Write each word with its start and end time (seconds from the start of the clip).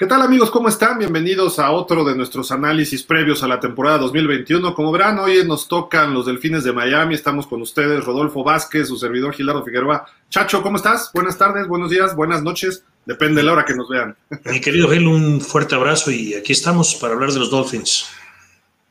¿Qué 0.00 0.06
tal 0.06 0.22
amigos? 0.22 0.50
¿Cómo 0.50 0.70
están? 0.70 0.98
Bienvenidos 0.98 1.58
a 1.58 1.72
otro 1.72 2.04
de 2.04 2.16
nuestros 2.16 2.50
análisis 2.52 3.02
previos 3.02 3.42
a 3.42 3.46
la 3.46 3.60
temporada 3.60 3.98
2021. 3.98 4.74
Como 4.74 4.90
verán, 4.92 5.18
hoy 5.18 5.46
nos 5.46 5.68
tocan 5.68 6.14
los 6.14 6.24
Delfines 6.24 6.64
de 6.64 6.72
Miami. 6.72 7.14
Estamos 7.14 7.46
con 7.46 7.60
ustedes, 7.60 8.02
Rodolfo 8.02 8.42
Vázquez, 8.42 8.88
su 8.88 8.96
servidor 8.96 9.34
Gilardo 9.34 9.62
Figueroa. 9.62 10.06
Chacho, 10.30 10.62
¿cómo 10.62 10.78
estás? 10.78 11.10
Buenas 11.12 11.36
tardes, 11.36 11.68
buenos 11.68 11.90
días, 11.90 12.16
buenas 12.16 12.42
noches. 12.42 12.82
Depende 13.04 13.42
de 13.42 13.46
la 13.46 13.52
hora 13.52 13.66
que 13.66 13.74
nos 13.74 13.90
vean. 13.90 14.16
Mi 14.46 14.58
querido 14.62 14.88
Gel, 14.88 15.06
un 15.06 15.38
fuerte 15.42 15.74
abrazo 15.74 16.10
y 16.10 16.32
aquí 16.32 16.54
estamos 16.54 16.94
para 16.94 17.12
hablar 17.12 17.32
de 17.32 17.40
los 17.40 17.50
Dolphins. 17.50 18.06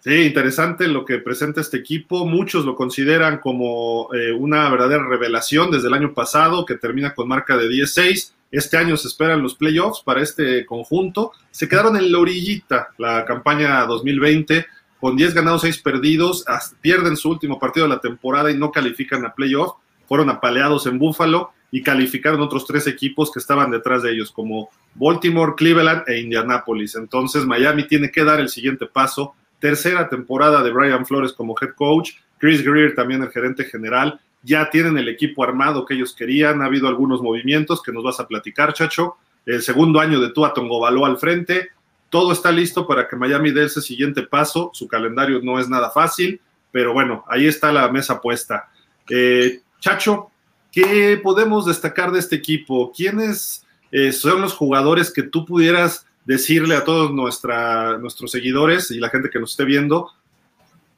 Sí, 0.02 0.14
interesante 0.14 0.88
lo 0.88 1.06
que 1.06 1.18
presenta 1.18 1.60
este 1.60 1.78
equipo. 1.78 2.28
Muchos 2.28 2.66
lo 2.66 2.76
consideran 2.76 3.40
como 3.40 4.14
eh, 4.14 4.32
una 4.32 4.70
verdadera 4.70 5.08
revelación 5.08 5.72
desde 5.72 5.88
el 5.88 5.96
año 5.96 6.14
pasado, 6.14 6.68
que 6.68 6.76
termina 6.76 7.16
con 7.16 7.28
marca 7.28 7.58
de 7.58 7.68
16 7.68 8.36
este 8.52 8.78
año 8.78 8.98
se 8.98 9.08
esperan 9.08 9.44
los 9.44 9.56
playoffs 9.56 10.02
para 10.04 10.22
este 10.22 10.66
conjunto. 10.66 11.32
Se 11.52 11.70
quedaron 11.70 11.96
en 11.98 12.12
la 12.12 12.20
orillita 12.20 12.90
la 12.98 13.26
campaña 13.26 13.86
2020 13.86 14.66
con 15.00 15.16
10 15.16 15.34
ganados, 15.36 15.62
6 15.62 15.80
perdidos. 15.80 16.46
Pierden 16.82 17.16
su 17.16 17.30
último 17.30 17.60
partido 17.60 17.88
de 17.88 17.94
la 17.94 18.02
temporada 18.02 18.50
y 18.50 18.58
no 18.58 18.72
califican 18.72 19.26
a 19.26 19.34
playoffs. 19.34 19.76
Fueron 20.08 20.30
apaleados 20.32 20.88
en 20.88 20.98
Buffalo 20.98 21.52
y 21.72 21.84
calificaron 21.84 22.42
otros 22.42 22.66
tres 22.66 22.88
equipos 22.88 23.32
que 23.32 23.40
estaban 23.40 23.70
detrás 23.70 24.02
de 24.02 24.12
ellos, 24.12 24.32
como 24.32 24.70
Baltimore, 24.96 25.54
Cleveland 25.56 26.04
e 26.08 26.20
Indianapolis. 26.20 26.96
Entonces 26.96 27.46
Miami 27.46 27.86
tiene 27.86 28.10
que 28.10 28.24
dar 28.24 28.40
el 28.40 28.50
siguiente 28.50 28.88
paso. 28.88 29.36
Tercera 29.60 30.10
temporada 30.10 30.64
de 30.64 30.72
Brian 30.72 31.06
Flores 31.06 31.34
como 31.34 31.56
head 31.62 31.76
coach. 31.76 32.14
Chris 32.40 32.64
Greer 32.64 32.96
también 32.96 33.22
el 33.22 33.30
gerente 33.30 33.66
general 33.66 34.20
ya 34.42 34.70
tienen 34.70 34.98
el 34.98 35.10
equipo 35.10 35.44
armado 35.44 35.86
que 35.86 35.94
ellos 35.94 36.14
querían, 36.14 36.62
ha 36.62 36.66
habido 36.66 36.88
algunos 36.88 37.22
movimientos 37.22 37.82
que 37.82 37.92
nos 37.92 38.04
vas 38.04 38.20
a 38.20 38.28
platicar, 38.28 38.74
Chacho. 38.74 39.18
El 39.46 39.62
segundo 39.62 40.00
año 40.00 40.20
de 40.20 40.30
Tua 40.32 40.54
Tongovaló 40.54 41.06
al 41.06 41.18
frente, 41.18 41.70
todo 42.10 42.32
está 42.32 42.52
listo 42.52 42.88
para 42.88 43.08
que 43.08 43.16
Miami 43.16 43.52
dé 43.52 43.66
ese 43.66 43.82
siguiente 43.82 44.24
paso. 44.24 44.72
Su 44.74 44.88
calendario 44.88 45.42
no 45.42 45.60
es 45.60 45.70
nada 45.70 45.90
fácil, 45.92 46.40
pero 46.72 46.94
bueno, 46.94 47.24
ahí 47.28 47.48
está 47.48 47.72
la 47.72 47.90
mesa 47.90 48.22
puesta. 48.22 48.70
Eh, 49.10 49.62
Chacho, 49.80 50.30
¿qué 50.72 51.20
podemos 51.22 51.66
destacar 51.66 52.12
de 52.12 52.20
este 52.20 52.36
equipo? 52.36 52.92
¿Quiénes 52.96 53.66
eh, 53.92 54.12
son 54.12 54.42
los 54.42 54.54
jugadores 54.54 55.12
que 55.12 55.24
tú 55.24 55.46
pudieras 55.46 56.06
decirle 56.26 56.76
a 56.76 56.84
todos 56.84 57.12
nuestros 57.12 58.32
seguidores 58.32 58.92
y 58.92 59.00
la 59.00 59.10
gente 59.10 59.30
que 59.30 59.40
nos 59.40 59.52
esté 59.52 59.66
viendo? 59.66 60.12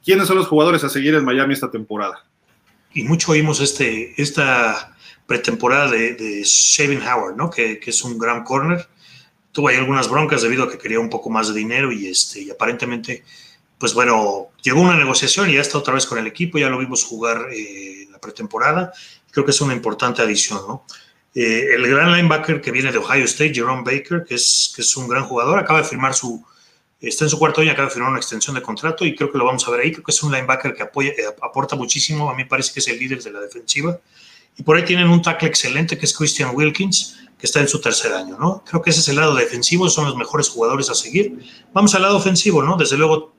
¿Quiénes 0.03 0.27
son 0.27 0.37
los 0.37 0.47
jugadores 0.47 0.83
a 0.83 0.89
seguir 0.89 1.13
en 1.15 1.23
Miami 1.23 1.53
esta 1.53 1.69
temporada? 1.69 2.25
Y 2.93 3.03
mucho 3.03 3.31
oímos 3.31 3.59
este, 3.59 4.13
esta 4.21 4.95
pretemporada 5.25 5.89
de, 5.89 6.13
de 6.13 6.43
Shaving 6.43 7.01
Howard, 7.01 7.35
¿no? 7.35 7.49
Que, 7.49 7.79
que, 7.79 7.89
es 7.89 8.03
un 8.03 8.17
gran 8.17 8.43
corner. 8.43 8.87
Tuvo 9.51 9.69
ahí 9.69 9.77
algunas 9.77 10.09
broncas 10.09 10.41
debido 10.41 10.63
a 10.63 10.71
que 10.71 10.77
quería 10.77 10.99
un 10.99 11.09
poco 11.09 11.29
más 11.29 11.47
de 11.47 11.53
dinero 11.53 11.91
y, 11.91 12.07
este, 12.07 12.41
y 12.41 12.51
aparentemente, 12.51 13.23
pues 13.77 13.93
bueno, 13.93 14.49
llegó 14.61 14.81
una 14.81 14.97
negociación 14.97 15.49
y 15.49 15.53
ya 15.55 15.61
está 15.61 15.77
otra 15.77 15.93
vez 15.93 16.05
con 16.05 16.17
el 16.17 16.27
equipo, 16.27 16.57
ya 16.57 16.69
lo 16.69 16.77
vimos 16.77 17.03
jugar 17.03 17.47
eh, 17.53 18.07
la 18.11 18.19
pretemporada. 18.19 18.91
Creo 19.31 19.45
que 19.45 19.51
es 19.51 19.61
una 19.61 19.73
importante 19.73 20.21
adición, 20.21 20.59
¿no? 20.67 20.85
Eh, 21.33 21.75
el 21.75 21.87
gran 21.87 22.11
linebacker 22.11 22.59
que 22.59 22.71
viene 22.71 22.91
de 22.91 22.97
Ohio 22.97 23.23
State, 23.23 23.53
Jerome 23.53 23.83
Baker, 23.85 24.25
que 24.27 24.35
es, 24.35 24.73
que 24.75 24.81
es 24.81 24.97
un 24.97 25.07
gran 25.07 25.23
jugador, 25.23 25.59
acaba 25.59 25.81
de 25.81 25.87
firmar 25.87 26.13
su, 26.13 26.45
Está 27.01 27.25
en 27.25 27.31
su 27.31 27.39
cuarto 27.39 27.61
año, 27.61 27.71
acaba 27.71 27.87
de 27.87 27.93
firmar 27.93 28.11
una 28.11 28.19
extensión 28.19 28.55
de 28.55 28.61
contrato 28.61 29.05
y 29.05 29.15
creo 29.15 29.31
que 29.31 29.37
lo 29.37 29.45
vamos 29.45 29.67
a 29.67 29.71
ver 29.71 29.81
ahí. 29.81 29.91
Creo 29.91 30.03
que 30.03 30.11
es 30.11 30.21
un 30.21 30.31
linebacker 30.31 30.75
que 30.75 30.83
apoya, 30.83 31.09
eh, 31.09 31.25
aporta 31.41 31.75
muchísimo. 31.75 32.29
A 32.29 32.35
mí 32.35 32.45
parece 32.45 32.71
que 32.73 32.79
es 32.79 32.87
el 32.87 32.99
líder 32.99 33.23
de 33.23 33.31
la 33.31 33.39
defensiva. 33.39 33.99
Y 34.55 34.63
por 34.63 34.77
ahí 34.77 34.85
tienen 34.85 35.09
un 35.09 35.21
tackle 35.21 35.47
excelente 35.47 35.97
que 35.97 36.05
es 36.05 36.15
Christian 36.15 36.55
Wilkins, 36.55 37.17
que 37.39 37.47
está 37.47 37.59
en 37.59 37.67
su 37.67 37.81
tercer 37.81 38.13
año, 38.13 38.37
¿no? 38.37 38.63
Creo 38.63 38.83
que 38.83 38.91
ese 38.91 38.99
es 38.99 39.07
el 39.07 39.15
lado 39.15 39.33
defensivo, 39.33 39.89
son 39.89 40.05
los 40.05 40.15
mejores 40.15 40.49
jugadores 40.49 40.91
a 40.91 40.93
seguir. 40.93 41.39
Vamos 41.73 41.95
al 41.95 42.03
lado 42.03 42.17
ofensivo, 42.17 42.61
¿no? 42.61 42.77
Desde 42.77 42.97
luego, 42.97 43.33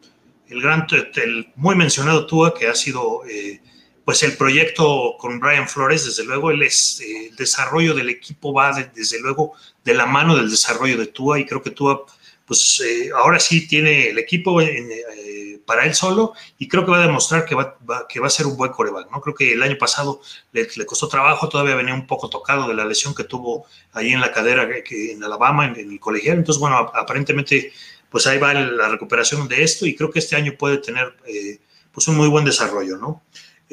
el 0.49 0.61
gran, 0.61 0.87
el 1.15 1.53
muy 1.55 1.77
mencionado 1.77 2.27
Tua, 2.27 2.55
que 2.55 2.67
ha 2.67 2.75
sido, 2.75 3.25
eh, 3.29 3.61
pues, 4.05 4.25
el 4.25 4.37
proyecto 4.37 5.15
con 5.21 5.39
Brian 5.39 5.69
Flores, 5.69 6.05
desde 6.05 6.25
luego, 6.25 6.51
el, 6.51 6.63
es, 6.63 7.01
eh, 7.01 7.29
el 7.29 7.37
desarrollo 7.37 7.95
del 7.95 8.09
equipo 8.09 8.53
va, 8.53 8.73
desde 8.73 9.21
luego, 9.21 9.53
de 9.85 9.95
la 9.95 10.07
mano 10.07 10.35
del 10.35 10.51
desarrollo 10.51 10.99
de 10.99 11.07
Tua, 11.07 11.39
y 11.39 11.47
creo 11.47 11.63
que 11.63 11.71
Tua 11.71 12.05
pues 12.47 12.83
eh, 12.85 13.11
ahora 13.15 13.39
sí 13.39 13.67
tiene 13.67 14.09
el 14.09 14.19
equipo 14.19 14.61
eh, 14.61 15.61
para 15.65 15.87
él 15.87 15.95
solo 15.95 16.35
y 16.59 16.69
creo 16.69 16.85
que 16.85 16.91
va 16.91 16.99
a 16.99 17.07
demostrar 17.07 17.45
que 17.45 17.55
va, 17.55 17.77
que 18.09 18.21
va 18.21 18.27
a 18.27 18.31
ser 18.31 18.47
un 18.47 18.57
buen 18.57 18.73
coreback, 18.73 19.11
¿no? 19.11 19.21
Creo 19.21 19.35
que 19.35 19.53
el 19.53 19.63
año 19.63 19.77
pasado 19.79 20.21
le, 20.53 20.67
costó 20.87 21.09
trabajo, 21.09 21.49
todavía 21.49 21.75
venía 21.75 21.95
un 21.95 22.07
poco 22.07 22.29
tocado 22.29 22.69
de 22.69 22.75
la 22.75 22.85
lesión 22.85 23.15
que 23.15 23.25
tuvo 23.25 23.67
ahí 23.93 24.13
en 24.13 24.21
la 24.21 24.33
cadera 24.33 24.69
que, 24.83 25.13
en 25.13 25.23
Alabama, 25.25 25.67
en, 25.67 25.77
el 25.77 26.01
colegial, 26.01 26.39
entonces 26.39 26.61
bueno, 26.61 26.77
aparentemente 26.95 27.73
pues 28.11 28.27
ahí 28.27 28.39
va 28.39 28.53
la 28.53 28.89
recuperación 28.89 29.49
de 29.49 29.63
esto 29.63 29.87
y 29.87 29.95
creo 29.97 30.11
que 30.11 30.19
este 30.19 30.37
año 30.37 30.53
puede 30.59 30.79
tener 30.79 31.15
eh, 31.27 31.59
pues 31.93 32.09
un 32.09 32.17
muy 32.17 32.29
buen 32.29 32.45
desarrollo, 32.45 32.99
¿no? 32.99 33.23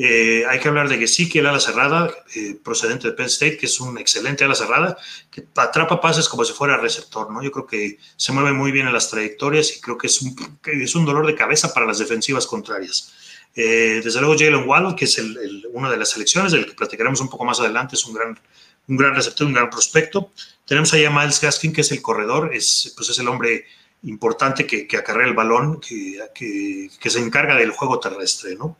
Eh, 0.01 0.45
hay 0.47 0.61
que 0.61 0.69
hablar 0.69 0.87
de 0.87 0.97
que 0.97 1.09
sí, 1.09 1.27
que 1.27 1.39
el 1.39 1.45
ala 1.45 1.59
cerrada, 1.59 2.09
eh, 2.33 2.57
procedente 2.63 3.09
de 3.09 3.13
Penn 3.13 3.25
State, 3.25 3.57
que 3.57 3.65
es 3.65 3.81
un 3.81 3.97
excelente 3.97 4.45
ala 4.45 4.55
cerrada, 4.55 4.97
que 5.29 5.43
atrapa 5.57 5.99
pases 5.99 6.29
como 6.29 6.45
si 6.45 6.53
fuera 6.53 6.77
receptor, 6.77 7.29
¿no? 7.29 7.43
Yo 7.43 7.51
creo 7.51 7.67
que 7.67 7.99
se 8.15 8.31
mueve 8.31 8.53
muy 8.53 8.71
bien 8.71 8.87
en 8.87 8.93
las 8.93 9.09
trayectorias 9.09 9.75
y 9.75 9.81
creo 9.81 9.97
que 9.97 10.07
es 10.07 10.21
un, 10.21 10.33
es 10.63 10.95
un 10.95 11.03
dolor 11.03 11.27
de 11.27 11.35
cabeza 11.35 11.73
para 11.73 11.85
las 11.85 11.97
defensivas 11.97 12.47
contrarias. 12.47 13.11
Eh, 13.53 13.99
desde 14.01 14.21
luego, 14.21 14.37
Jalen 14.39 14.65
Waddle, 14.65 14.95
que 14.95 15.03
es 15.03 15.17
el, 15.17 15.67
una 15.73 15.91
de 15.91 15.97
las 15.97 16.11
selecciones, 16.11 16.53
del 16.53 16.65
que 16.65 16.75
platicaremos 16.75 17.19
un 17.19 17.29
poco 17.29 17.43
más 17.43 17.59
adelante, 17.59 17.95
es 17.95 18.05
un 18.05 18.13
gran, 18.13 18.39
un 18.87 18.95
gran 18.95 19.13
receptor, 19.13 19.47
un 19.47 19.53
gran 19.53 19.69
prospecto. 19.69 20.31
Tenemos 20.63 20.93
ahí 20.93 21.03
a 21.03 21.11
Miles 21.11 21.41
Gaskin, 21.41 21.73
que 21.73 21.81
es 21.81 21.91
el 21.91 22.01
corredor, 22.01 22.55
es, 22.55 22.93
pues 22.95 23.09
es 23.09 23.19
el 23.19 23.27
hombre 23.27 23.65
importante 24.03 24.65
que, 24.65 24.87
que 24.87 24.95
acarrea 24.95 25.27
el 25.27 25.33
balón, 25.33 25.81
que, 25.81 26.19
que, 26.33 26.89
que, 26.97 27.09
se 27.09 27.19
encarga 27.19 27.55
del 27.55 27.71
juego 27.71 27.99
terrestre, 27.99 28.55
¿no? 28.55 28.77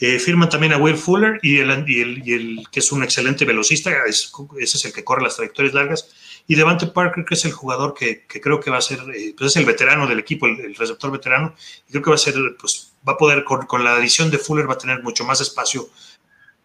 Eh, 0.00 0.20
firman 0.20 0.48
también 0.48 0.72
a 0.72 0.78
Will 0.78 0.96
Fuller 0.96 1.40
y 1.42 1.58
el, 1.58 1.84
y 1.88 2.32
el, 2.32 2.64
que 2.70 2.78
es 2.80 2.92
un 2.92 3.02
excelente 3.02 3.44
velocista, 3.44 3.90
ese 4.06 4.62
es 4.62 4.84
el 4.84 4.92
que 4.92 5.02
corre 5.02 5.22
las 5.22 5.36
trayectorias 5.36 5.74
largas. 5.74 6.08
Y 6.46 6.54
Devante 6.54 6.86
Parker, 6.86 7.24
que 7.24 7.34
es 7.34 7.44
el 7.44 7.52
jugador 7.52 7.94
que, 7.94 8.24
creo 8.26 8.60
que 8.60 8.70
va 8.70 8.78
a 8.78 8.82
ser, 8.82 9.00
eh, 9.14 9.34
pues 9.36 9.50
es 9.50 9.56
el 9.56 9.66
veterano 9.66 10.06
del 10.06 10.20
equipo, 10.20 10.46
el, 10.46 10.74
receptor 10.76 11.10
veterano, 11.10 11.54
y 11.88 11.90
creo 11.90 12.02
que 12.02 12.10
va 12.10 12.16
a 12.16 12.18
ser, 12.18 12.34
pues 12.58 12.92
va 13.06 13.14
a 13.14 13.16
poder, 13.16 13.44
con, 13.44 13.84
la 13.84 13.96
adición 13.96 14.30
de 14.30 14.38
Fuller, 14.38 14.68
va 14.68 14.74
a 14.74 14.78
tener 14.78 15.02
mucho 15.02 15.24
más 15.24 15.40
espacio 15.40 15.88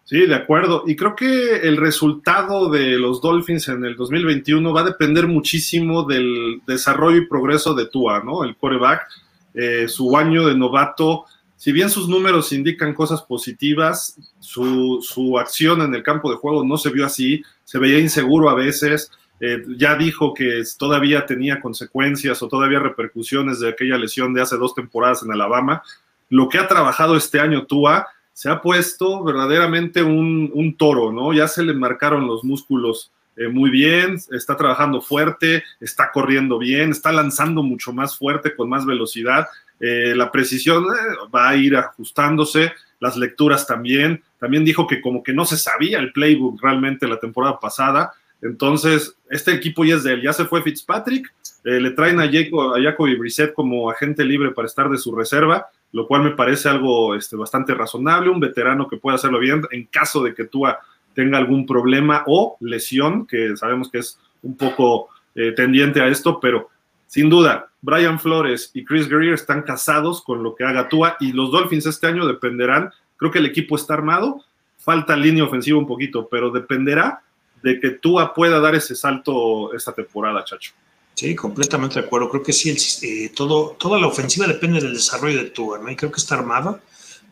Sí, 0.06 0.26
de 0.26 0.34
acuerdo. 0.34 0.84
Y 0.86 0.96
creo 0.96 1.16
que 1.16 1.56
el 1.56 1.78
resultado 1.78 2.70
de 2.70 2.98
los 2.98 3.22
Dolphins 3.22 3.68
en 3.68 3.86
el 3.86 3.96
2021 3.96 4.72
va 4.72 4.82
a 4.82 4.84
depender 4.84 5.26
muchísimo 5.26 6.04
del 6.04 6.60
desarrollo 6.66 7.16
y 7.16 7.26
progreso 7.26 7.72
de 7.72 7.86
Tua, 7.86 8.22
¿no? 8.22 8.44
El 8.44 8.54
quarterback, 8.54 9.08
eh, 9.54 9.88
su 9.88 10.14
año 10.16 10.46
de 10.46 10.56
novato 10.56 11.24
si 11.64 11.72
bien 11.72 11.88
sus 11.88 12.10
números 12.10 12.52
indican 12.52 12.92
cosas 12.92 13.22
positivas, 13.22 14.18
su, 14.38 15.38
acción 15.40 15.80
en 15.80 15.94
el 15.94 16.02
campo 16.02 16.30
de 16.30 16.36
juego 16.36 16.62
no 16.62 16.76
se 16.76 16.90
vio 16.90 17.06
así, 17.06 17.42
se 17.64 17.78
veía 17.78 17.98
inseguro 18.00 18.50
a 18.50 18.54
veces, 18.54 19.10
eh, 19.40 19.64
ya 19.78 19.96
dijo 19.96 20.34
que 20.34 20.62
todavía 20.76 21.24
tenía 21.24 21.62
consecuencias 21.62 22.42
o 22.42 22.48
todavía 22.48 22.80
repercusiones 22.80 23.60
de 23.60 23.70
aquella 23.70 23.96
lesión 23.96 24.34
de 24.34 24.42
hace 24.42 24.58
dos 24.58 24.74
temporadas 24.74 25.22
en 25.22 25.32
Alabama. 25.32 25.82
Lo 26.28 26.50
que 26.50 26.58
ha 26.58 26.68
trabajado 26.68 27.16
este 27.16 27.40
año 27.40 27.64
Tua 27.64 28.08
se 28.34 28.50
ha 28.50 28.60
puesto 28.60 29.24
verdaderamente 29.24 30.02
un, 30.02 30.76
toro, 30.76 31.12
¿no? 31.12 31.32
Ya 31.32 31.48
se 31.48 31.62
le 31.62 31.72
marcaron 31.72 32.26
los 32.26 32.44
músculos 32.44 33.10
eh, 33.36 33.48
muy 33.48 33.70
bien, 33.70 34.18
está 34.32 34.54
trabajando 34.54 35.00
fuerte, 35.00 35.64
está 35.80 36.12
corriendo 36.12 36.58
bien, 36.58 36.90
está 36.90 37.10
lanzando 37.10 37.62
mucho 37.62 37.94
más 37.94 38.18
fuerte, 38.18 38.54
con 38.54 38.68
más 38.68 38.84
velocidad. 38.84 39.46
Eh, 39.86 40.14
la 40.16 40.32
precisión 40.32 40.84
eh, 40.84 41.28
va 41.34 41.50
a 41.50 41.56
ir 41.56 41.76
ajustándose, 41.76 42.72
las 43.00 43.18
lecturas 43.18 43.66
también. 43.66 44.22
También 44.38 44.64
dijo 44.64 44.86
que 44.86 45.02
como 45.02 45.22
que 45.22 45.34
no 45.34 45.44
se 45.44 45.58
sabía 45.58 45.98
el 45.98 46.10
playbook 46.10 46.62
realmente 46.62 47.06
la 47.06 47.20
temporada 47.20 47.60
pasada. 47.60 48.14
Entonces, 48.40 49.14
este 49.28 49.52
equipo 49.52 49.84
ya 49.84 49.96
es 49.96 50.04
de 50.04 50.14
él. 50.14 50.22
Ya 50.22 50.32
se 50.32 50.46
fue 50.46 50.62
Fitzpatrick, 50.62 51.30
eh, 51.64 51.80
le 51.80 51.90
traen 51.90 52.18
a, 52.18 52.30
Jacob, 52.32 52.74
a 52.74 52.82
Jacoby 52.82 53.16
Brissett 53.16 53.52
como 53.52 53.90
agente 53.90 54.24
libre 54.24 54.52
para 54.52 54.64
estar 54.64 54.88
de 54.88 54.96
su 54.96 55.14
reserva, 55.14 55.66
lo 55.92 56.06
cual 56.06 56.22
me 56.22 56.30
parece 56.30 56.70
algo 56.70 57.14
este, 57.14 57.36
bastante 57.36 57.74
razonable. 57.74 58.30
Un 58.30 58.40
veterano 58.40 58.88
que 58.88 58.96
puede 58.96 59.16
hacerlo 59.16 59.38
bien 59.38 59.66
en 59.70 59.84
caso 59.84 60.22
de 60.22 60.34
que 60.34 60.44
Tua 60.44 60.78
tenga 61.14 61.36
algún 61.36 61.66
problema 61.66 62.24
o 62.26 62.56
lesión, 62.60 63.26
que 63.26 63.54
sabemos 63.54 63.90
que 63.90 63.98
es 63.98 64.18
un 64.42 64.56
poco 64.56 65.10
tendiente 65.56 66.00
a 66.00 66.06
esto, 66.06 66.38
pero 66.38 66.70
sin 67.06 67.28
duda, 67.28 67.68
Brian 67.84 68.18
Flores 68.18 68.70
y 68.72 68.82
Chris 68.82 69.08
Greer 69.08 69.34
están 69.34 69.60
casados 69.60 70.22
con 70.22 70.42
lo 70.42 70.54
que 70.54 70.64
haga 70.64 70.88
Tua 70.88 71.18
y 71.20 71.32
los 71.32 71.52
Dolphins 71.52 71.84
este 71.84 72.06
año 72.06 72.26
dependerán, 72.26 72.90
creo 73.18 73.30
que 73.30 73.40
el 73.40 73.46
equipo 73.46 73.76
está 73.76 73.92
armado, 73.92 74.42
falta 74.78 75.14
línea 75.14 75.44
ofensiva 75.44 75.78
un 75.78 75.86
poquito, 75.86 76.26
pero 76.30 76.50
dependerá 76.50 77.22
de 77.62 77.78
que 77.78 77.90
Tua 77.90 78.32
pueda 78.32 78.58
dar 78.58 78.74
ese 78.74 78.94
salto 78.94 79.74
esta 79.74 79.92
temporada, 79.92 80.42
Chacho. 80.44 80.72
Sí, 81.14 81.34
completamente 81.34 82.00
de 82.00 82.06
acuerdo. 82.06 82.30
Creo 82.30 82.42
que 82.42 82.52
sí, 82.54 82.74
eh, 83.02 83.30
todo, 83.36 83.76
toda 83.78 84.00
la 84.00 84.06
ofensiva 84.06 84.46
depende 84.46 84.80
del 84.80 84.94
desarrollo 84.94 85.38
de 85.38 85.50
Tua, 85.50 85.78
¿no? 85.78 85.90
Y 85.90 85.96
creo 85.96 86.10
que 86.10 86.20
está 86.20 86.36
armada, 86.36 86.80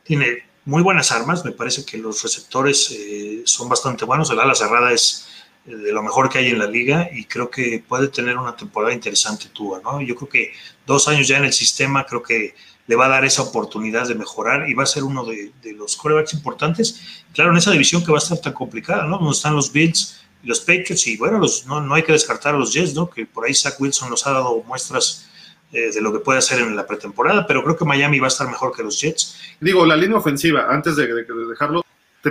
tiene 0.05 0.44
muy 0.66 0.82
buenas 0.82 1.10
armas, 1.12 1.46
me 1.46 1.52
parece 1.52 1.84
que 1.84 1.96
los 1.96 2.22
receptores 2.22 2.90
eh, 2.90 3.43
son 3.46 3.70
bastante 3.70 4.05
buenos, 4.05 4.31
el 4.31 4.38
ala 4.38 4.55
cerrada 4.55 4.93
es 4.93 5.28
de 5.64 5.93
lo 5.93 6.03
mejor 6.03 6.29
que 6.29 6.38
hay 6.38 6.49
en 6.49 6.59
la 6.59 6.67
liga 6.67 7.09
y 7.12 7.25
creo 7.25 7.50
que 7.50 7.85
puede 7.87 8.09
tener 8.09 8.37
una 8.37 8.56
temporada 8.56 8.93
interesante 8.93 9.49
Tua, 9.53 9.81
¿no? 9.82 10.00
Yo 10.00 10.17
creo 10.17 10.29
que 10.29 10.53
dos 10.87 11.06
años 11.09 11.29
ya 11.29 11.38
en 11.38 11.44
el 11.44 11.53
sistema, 11.53 12.05
creo 12.05 12.23
que 12.23 12.55
le 12.87 12.97
va 12.97 13.06
a 13.06 13.11
dar 13.11 13.25
esa 13.25 13.43
oportunidad 13.43 14.09
de 14.09 14.17
mejorar 14.17 14.69
y 14.69 14.75
va 14.75 14.82
a 14.82 14.87
ser 14.87 15.05
uno 15.05 15.25
de, 15.25 15.53
los 15.76 15.97
corebacks 15.97 16.35
importantes. 16.35 17.23
Claro, 17.32 17.53
en 17.53 17.59
esa 17.59 17.70
división 17.70 18.05
que 18.05 18.11
va 18.11 18.19
a 18.19 18.23
estar 18.23 18.38
tan 18.38 18.53
complicada, 18.53 19.05
¿no? 19.05 19.19
Donde 19.19 19.32
están 19.32 19.55
los 19.55 19.73
Bills 19.73 20.19
los 20.43 20.61
Patriots 20.61 21.06
y 21.06 21.17
bueno, 21.17 21.41
no, 21.67 21.81
no 21.81 21.94
hay 21.94 22.03
que 22.03 22.12
descartar 22.12 22.55
a 22.55 22.58
los 22.58 22.73
Jets, 22.73 22.94
¿no? 22.94 23.08
Que 23.08 23.26
por 23.26 23.44
ahí 23.44 23.55
Zach 23.55 23.81
Wilson 23.81 24.11
nos 24.11 24.26
ha 24.26 24.32
dado 24.32 24.62
muestras 24.67 25.29
eh, 25.73 25.93
de 25.93 26.00
lo 26.00 26.12
que 26.12 26.19
puede 26.19 26.41
hacer 26.41 26.61
en 26.61 26.75
la 26.75 26.87
pretemporada, 26.87 27.47
pero 27.47 27.62
creo 27.62 27.76
que 27.76 27.85
Miami 27.85 28.19
va 28.19 28.26
a 28.26 28.29
estar 28.29 28.49
mejor 28.49 28.75
que 28.75 28.82
los 28.82 29.00
Jets. 29.00 29.37
Digo, 29.61 29.87
la 29.87 29.97
línea 29.97 30.19
ofensiva, 30.19 30.67
antes 30.69 30.97
de 30.97 31.06
dejarlo, 31.06 31.85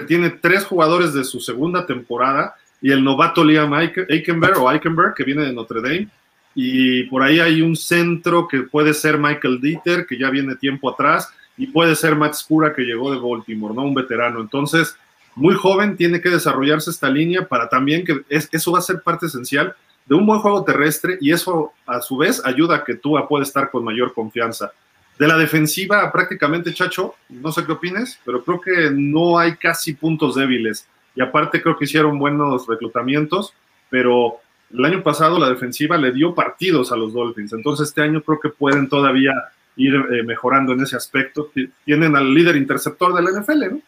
tiene 0.07 0.29
tres 0.29 0.65
jugadores 0.65 1.13
de 1.13 1.23
su 1.23 1.39
segunda 1.39 1.85
temporada 1.85 2.55
y 2.81 2.91
el 2.91 3.03
novato 3.03 3.43
Liam 3.43 3.73
Eikenberg 3.73 4.57
o 4.57 4.71
Eikenberg, 4.71 5.13
que 5.13 5.23
viene 5.23 5.45
de 5.45 5.53
Notre 5.53 5.81
Dame. 5.81 6.07
Y 6.55 7.03
por 7.03 7.21
ahí 7.21 7.39
hay 7.39 7.61
un 7.61 7.75
centro 7.75 8.47
que 8.47 8.63
puede 8.63 8.93
ser 8.93 9.17
Michael 9.17 9.61
Dieter, 9.61 10.05
que 10.05 10.17
ya 10.17 10.29
viene 10.29 10.55
tiempo 10.55 10.89
atrás, 10.89 11.29
y 11.57 11.67
puede 11.67 11.95
ser 11.95 12.15
Matt 12.15 12.33
Spura, 12.33 12.73
que 12.73 12.81
llegó 12.81 13.11
de 13.11 13.19
Baltimore, 13.19 13.73
¿no? 13.73 13.83
Un 13.83 13.93
veterano. 13.93 14.41
Entonces, 14.41 14.97
muy 15.35 15.55
joven, 15.55 15.95
tiene 15.95 16.19
que 16.19 16.29
desarrollarse 16.29 16.89
esta 16.89 17.09
línea 17.09 17.47
para 17.47 17.69
también 17.69 18.03
que 18.03 18.25
eso 18.29 18.71
va 18.71 18.79
a 18.79 18.81
ser 18.81 19.01
parte 19.01 19.27
esencial 19.27 19.75
de 20.05 20.15
un 20.15 20.25
buen 20.25 20.39
juego 20.39 20.63
terrestre 20.63 21.17
y 21.21 21.31
eso 21.31 21.71
a 21.85 22.01
su 22.01 22.17
vez 22.17 22.41
ayuda 22.43 22.77
a 22.77 22.83
que 22.83 22.95
Tua 22.95 23.27
pueda 23.27 23.43
estar 23.43 23.69
con 23.69 23.83
mayor 23.83 24.13
confianza. 24.13 24.71
De 25.17 25.27
la 25.27 25.37
defensiva, 25.37 26.11
prácticamente, 26.11 26.73
Chacho, 26.73 27.15
no 27.29 27.51
sé 27.51 27.63
qué 27.63 27.71
opines, 27.73 28.19
pero 28.25 28.43
creo 28.43 28.59
que 28.59 28.89
no 28.91 29.37
hay 29.37 29.55
casi 29.55 29.93
puntos 29.93 30.35
débiles 30.35 30.87
y 31.15 31.21
aparte 31.21 31.61
creo 31.61 31.77
que 31.77 31.85
hicieron 31.85 32.19
buenos 32.19 32.67
reclutamientos, 32.67 33.53
pero 33.89 34.39
el 34.73 34.85
año 34.85 35.03
pasado 35.03 35.37
la 35.37 35.49
defensiva 35.49 35.97
le 35.97 36.11
dio 36.11 36.33
partidos 36.33 36.91
a 36.91 36.95
los 36.95 37.13
Dolphins, 37.13 37.53
entonces 37.53 37.89
este 37.89 38.01
año 38.01 38.21
creo 38.21 38.39
que 38.39 38.49
pueden 38.49 38.87
todavía 38.87 39.33
ir 39.75 39.93
eh, 39.95 40.23
mejorando 40.23 40.73
en 40.73 40.81
ese 40.81 40.95
aspecto. 40.95 41.51
Tienen 41.85 42.15
al 42.15 42.33
líder 42.33 42.55
interceptor 42.55 43.13
de 43.13 43.21
la 43.21 43.39
NFL, 43.39 43.71
¿no? 43.71 43.81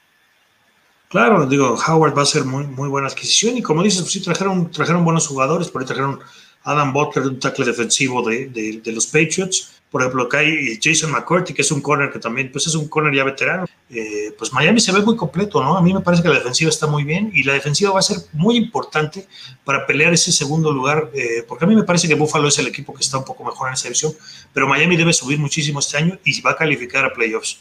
Claro, 1.09 1.45
digo, 1.45 1.77
Howard 1.87 2.17
va 2.17 2.23
a 2.23 2.25
ser 2.25 2.43
muy, 2.43 2.65
muy 2.65 2.89
buena 2.89 3.07
adquisición 3.07 3.55
y 3.55 3.61
como 3.61 3.83
dices, 3.83 4.01
pues 4.01 4.13
sí 4.13 4.23
trajeron, 4.23 4.71
trajeron 4.71 5.05
buenos 5.05 5.27
jugadores, 5.27 5.69
por 5.69 5.81
ahí 5.81 5.85
trajeron 5.85 6.19
Adam 6.63 6.91
Butler, 6.91 7.27
un 7.27 7.39
tackle 7.39 7.65
defensivo 7.65 8.27
de, 8.27 8.47
de 8.83 8.91
los 8.91 9.05
Patriots, 9.05 9.82
por 9.93 10.01
ejemplo, 10.01 10.23
acá 10.23 10.39
hay 10.39 10.79
Jason 10.81 11.11
McCourty, 11.11 11.53
que 11.53 11.61
es 11.61 11.71
un 11.71 11.79
corner 11.79 12.11
que 12.11 12.17
también, 12.17 12.51
pues 12.51 12.65
es 12.65 12.73
un 12.73 12.87
corner 12.87 13.13
ya 13.13 13.23
veterano. 13.23 13.67
Eh, 13.91 14.33
pues 14.35 14.51
Miami 14.51 14.79
se 14.79 14.91
ve 14.91 15.03
muy 15.03 15.15
completo, 15.15 15.63
¿no? 15.63 15.77
A 15.77 15.83
mí 15.83 15.93
me 15.93 16.01
parece 16.01 16.23
que 16.23 16.29
la 16.29 16.33
defensiva 16.39 16.69
está 16.69 16.87
muy 16.87 17.03
bien 17.03 17.29
y 17.31 17.43
la 17.43 17.53
defensiva 17.53 17.91
va 17.91 17.99
a 17.99 18.01
ser 18.01 18.17
muy 18.31 18.57
importante 18.57 19.27
para 19.63 19.85
pelear 19.85 20.11
ese 20.11 20.31
segundo 20.31 20.73
lugar, 20.73 21.11
eh, 21.13 21.45
porque 21.47 21.65
a 21.65 21.67
mí 21.67 21.75
me 21.75 21.83
parece 21.83 22.07
que 22.07 22.15
Buffalo 22.15 22.47
es 22.47 22.57
el 22.57 22.65
equipo 22.65 22.91
que 22.91 23.01
está 23.01 23.19
un 23.19 23.23
poco 23.23 23.43
mejor 23.43 23.67
en 23.67 23.75
esa 23.75 23.83
división, 23.83 24.13
pero 24.51 24.67
Miami 24.67 24.97
debe 24.97 25.13
subir 25.13 25.37
muchísimo 25.37 25.77
este 25.77 25.95
año 25.97 26.17
y 26.25 26.41
va 26.41 26.53
a 26.53 26.55
calificar 26.55 27.05
a 27.05 27.13
playoffs. 27.13 27.59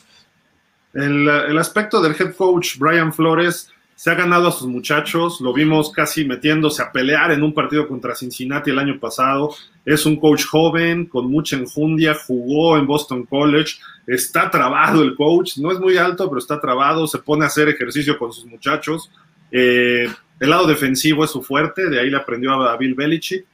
El, 0.94 1.28
el 1.28 1.58
aspecto 1.58 2.00
del 2.00 2.16
head 2.18 2.34
coach 2.34 2.78
Brian 2.78 3.12
Flores 3.12 3.68
se 3.94 4.10
ha 4.10 4.14
ganado 4.14 4.48
a 4.48 4.52
sus 4.52 4.66
muchachos, 4.66 5.40
lo 5.40 5.52
vimos 5.52 5.92
casi 5.92 6.24
metiéndose 6.24 6.82
a 6.82 6.90
pelear 6.90 7.30
en 7.30 7.42
un 7.42 7.54
partido 7.54 7.86
contra 7.86 8.14
Cincinnati 8.14 8.70
el 8.70 8.78
año 8.78 8.98
pasado. 8.98 9.54
Es 9.84 10.06
un 10.06 10.16
coach 10.16 10.44
joven, 10.44 11.06
con 11.06 11.30
mucha 11.30 11.56
enjundia, 11.56 12.14
jugó 12.14 12.76
en 12.76 12.86
Boston 12.86 13.24
College, 13.26 13.76
está 14.06 14.50
trabado 14.50 15.02
el 15.02 15.14
coach, 15.14 15.58
no 15.58 15.70
es 15.70 15.78
muy 15.78 15.96
alto, 15.96 16.28
pero 16.28 16.38
está 16.38 16.60
trabado, 16.60 17.06
se 17.06 17.18
pone 17.18 17.44
a 17.44 17.46
hacer 17.46 17.68
ejercicio 17.68 18.18
con 18.18 18.32
sus 18.32 18.44
muchachos. 18.46 19.10
Eh, 19.50 20.08
el 20.40 20.50
lado 20.50 20.66
defensivo 20.66 21.24
es 21.24 21.30
su 21.30 21.42
fuerte, 21.42 21.88
de 21.88 22.00
ahí 22.00 22.10
le 22.10 22.16
aprendió 22.16 22.54
a 22.54 22.76
Bill 22.76 22.94
Belichick. 22.94 23.46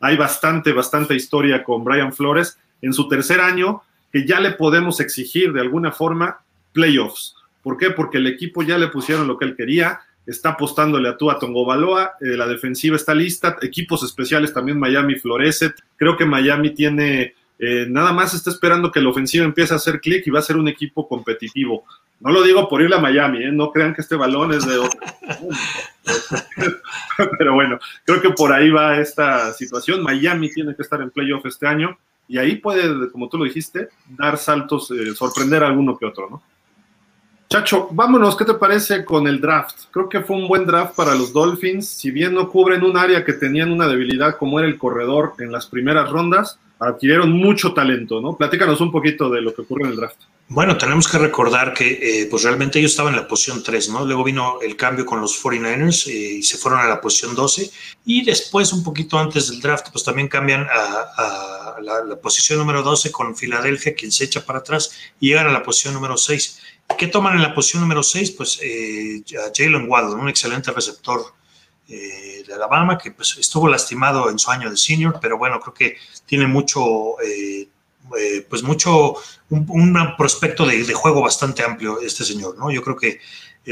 Hay 0.00 0.16
bastante, 0.16 0.72
bastante 0.72 1.14
historia 1.14 1.64
con 1.64 1.82
Brian 1.84 2.12
Flores. 2.12 2.58
En 2.82 2.92
su 2.92 3.08
tercer 3.08 3.40
año, 3.40 3.82
que 4.12 4.26
ya 4.26 4.38
le 4.40 4.50
podemos 4.50 5.00
exigir 5.00 5.52
de 5.52 5.62
alguna 5.62 5.92
forma 5.92 6.40
playoffs 6.72 7.34
¿Por 7.64 7.78
qué? 7.78 7.90
Porque 7.90 8.18
el 8.18 8.26
equipo 8.26 8.62
ya 8.62 8.76
le 8.76 8.88
pusieron 8.88 9.26
lo 9.26 9.38
que 9.38 9.46
él 9.46 9.56
quería, 9.56 10.00
está 10.26 10.50
apostándole 10.50 11.08
a 11.08 11.16
Tua 11.16 11.38
Tongo 11.38 11.64
Baloa, 11.64 12.12
eh, 12.20 12.36
la 12.36 12.46
defensiva 12.46 12.94
está 12.94 13.14
lista, 13.14 13.56
equipos 13.62 14.04
especiales 14.04 14.52
también 14.52 14.78
Miami 14.78 15.16
florece, 15.16 15.72
creo 15.96 16.14
que 16.14 16.26
Miami 16.26 16.74
tiene, 16.74 17.34
eh, 17.58 17.86
nada 17.88 18.12
más 18.12 18.34
está 18.34 18.50
esperando 18.50 18.92
que 18.92 19.00
la 19.00 19.08
ofensiva 19.08 19.46
empiece 19.46 19.72
a 19.72 19.78
hacer 19.78 20.00
clic 20.00 20.26
y 20.26 20.30
va 20.30 20.40
a 20.40 20.42
ser 20.42 20.58
un 20.58 20.68
equipo 20.68 21.08
competitivo. 21.08 21.84
No 22.20 22.32
lo 22.32 22.42
digo 22.42 22.68
por 22.68 22.82
irle 22.82 22.96
a 22.96 23.00
Miami, 23.00 23.44
¿eh? 23.44 23.50
no 23.50 23.72
crean 23.72 23.94
que 23.94 24.02
este 24.02 24.14
balón 24.14 24.52
es 24.52 24.66
de 24.66 24.76
otro. 24.76 25.00
Pero 27.38 27.54
bueno, 27.54 27.78
creo 28.04 28.20
que 28.20 28.30
por 28.30 28.52
ahí 28.52 28.68
va 28.68 28.98
esta 28.98 29.54
situación. 29.54 30.02
Miami 30.02 30.50
tiene 30.50 30.76
que 30.76 30.82
estar 30.82 31.00
en 31.00 31.10
playoff 31.10 31.46
este 31.46 31.66
año 31.66 31.96
y 32.28 32.36
ahí 32.36 32.56
puede, 32.56 33.10
como 33.10 33.30
tú 33.30 33.38
lo 33.38 33.44
dijiste, 33.44 33.88
dar 34.06 34.36
saltos, 34.36 34.92
sorprender 35.14 35.64
a 35.64 35.68
alguno 35.68 35.96
que 35.96 36.04
otro, 36.06 36.28
¿no? 36.30 36.42
Chacho, 37.54 37.86
vámonos, 37.92 38.36
¿qué 38.36 38.44
te 38.44 38.54
parece 38.54 39.04
con 39.04 39.28
el 39.28 39.40
draft? 39.40 39.82
Creo 39.92 40.08
que 40.08 40.22
fue 40.22 40.34
un 40.34 40.48
buen 40.48 40.66
draft 40.66 40.96
para 40.96 41.14
los 41.14 41.32
Dolphins, 41.32 41.88
si 41.88 42.10
bien 42.10 42.34
no 42.34 42.50
cubren 42.50 42.82
un 42.82 42.96
área 42.96 43.24
que 43.24 43.32
tenían 43.32 43.70
una 43.70 43.86
debilidad 43.86 44.38
como 44.38 44.58
era 44.58 44.66
el 44.66 44.76
corredor 44.76 45.34
en 45.38 45.52
las 45.52 45.66
primeras 45.66 46.10
rondas, 46.10 46.58
adquirieron 46.80 47.30
mucho 47.30 47.72
talento, 47.72 48.20
¿no? 48.20 48.36
Platícanos 48.36 48.80
un 48.80 48.90
poquito 48.90 49.30
de 49.30 49.40
lo 49.40 49.54
que 49.54 49.62
ocurrió 49.62 49.86
en 49.86 49.92
el 49.92 49.98
draft. 49.98 50.16
Bueno, 50.48 50.76
tenemos 50.76 51.06
que 51.06 51.16
recordar 51.16 51.72
que 51.72 51.92
eh, 52.02 52.26
pues 52.28 52.42
realmente 52.42 52.80
ellos 52.80 52.90
estaban 52.90 53.14
en 53.14 53.20
la 53.20 53.28
posición 53.28 53.62
3, 53.62 53.88
¿no? 53.90 54.04
Luego 54.04 54.24
vino 54.24 54.58
el 54.60 54.74
cambio 54.74 55.06
con 55.06 55.20
los 55.20 55.40
49ers 55.40 56.08
eh, 56.08 56.38
y 56.38 56.42
se 56.42 56.58
fueron 56.58 56.80
a 56.80 56.88
la 56.88 57.00
posición 57.00 57.36
12 57.36 57.70
y 58.04 58.24
después, 58.24 58.72
un 58.72 58.82
poquito 58.82 59.16
antes 59.16 59.48
del 59.48 59.60
draft, 59.60 59.90
pues 59.92 60.02
también 60.02 60.26
cambian 60.26 60.66
a, 60.68 61.53
la, 61.80 62.04
la, 62.04 62.16
posición 62.16 62.58
número 62.58 62.82
12 62.82 63.10
con 63.10 63.36
Filadelfia, 63.36 63.94
quien 63.94 64.12
se 64.12 64.24
echa 64.24 64.44
para 64.44 64.60
atrás 64.60 64.92
y 65.20 65.28
llegan 65.28 65.46
a 65.46 65.52
la 65.52 65.62
posición 65.62 65.94
número 65.94 66.16
6. 66.16 66.60
¿Qué 66.98 67.06
toman 67.08 67.34
en 67.36 67.42
la 67.42 67.54
posición 67.54 67.82
número 67.82 68.02
6? 68.02 68.32
Pues 68.32 68.58
eh, 68.62 69.22
Jalen 69.54 69.88
Waddle, 69.88 70.14
un 70.14 70.28
excelente 70.28 70.70
receptor 70.70 71.34
eh, 71.88 72.44
de 72.46 72.54
Alabama 72.54 72.98
que 72.98 73.10
pues, 73.10 73.36
estuvo 73.38 73.68
lastimado 73.68 74.30
en 74.30 74.38
su 74.38 74.50
año 74.50 74.70
de 74.70 74.76
senior, 74.76 75.18
pero 75.20 75.36
bueno, 75.36 75.60
creo 75.60 75.74
que 75.74 75.96
tiene 76.26 76.46
mucho, 76.46 77.20
eh, 77.20 77.68
pues 78.48 78.62
mucho, 78.62 79.16
un, 79.50 80.14
prospecto 80.16 80.66
de, 80.66 80.84
juego 80.92 81.22
bastante 81.22 81.62
amplio 81.62 82.00
este 82.00 82.24
señor, 82.24 82.56
¿no? 82.58 82.70
Yo 82.70 82.82
creo 82.82 82.96
que 82.96 83.20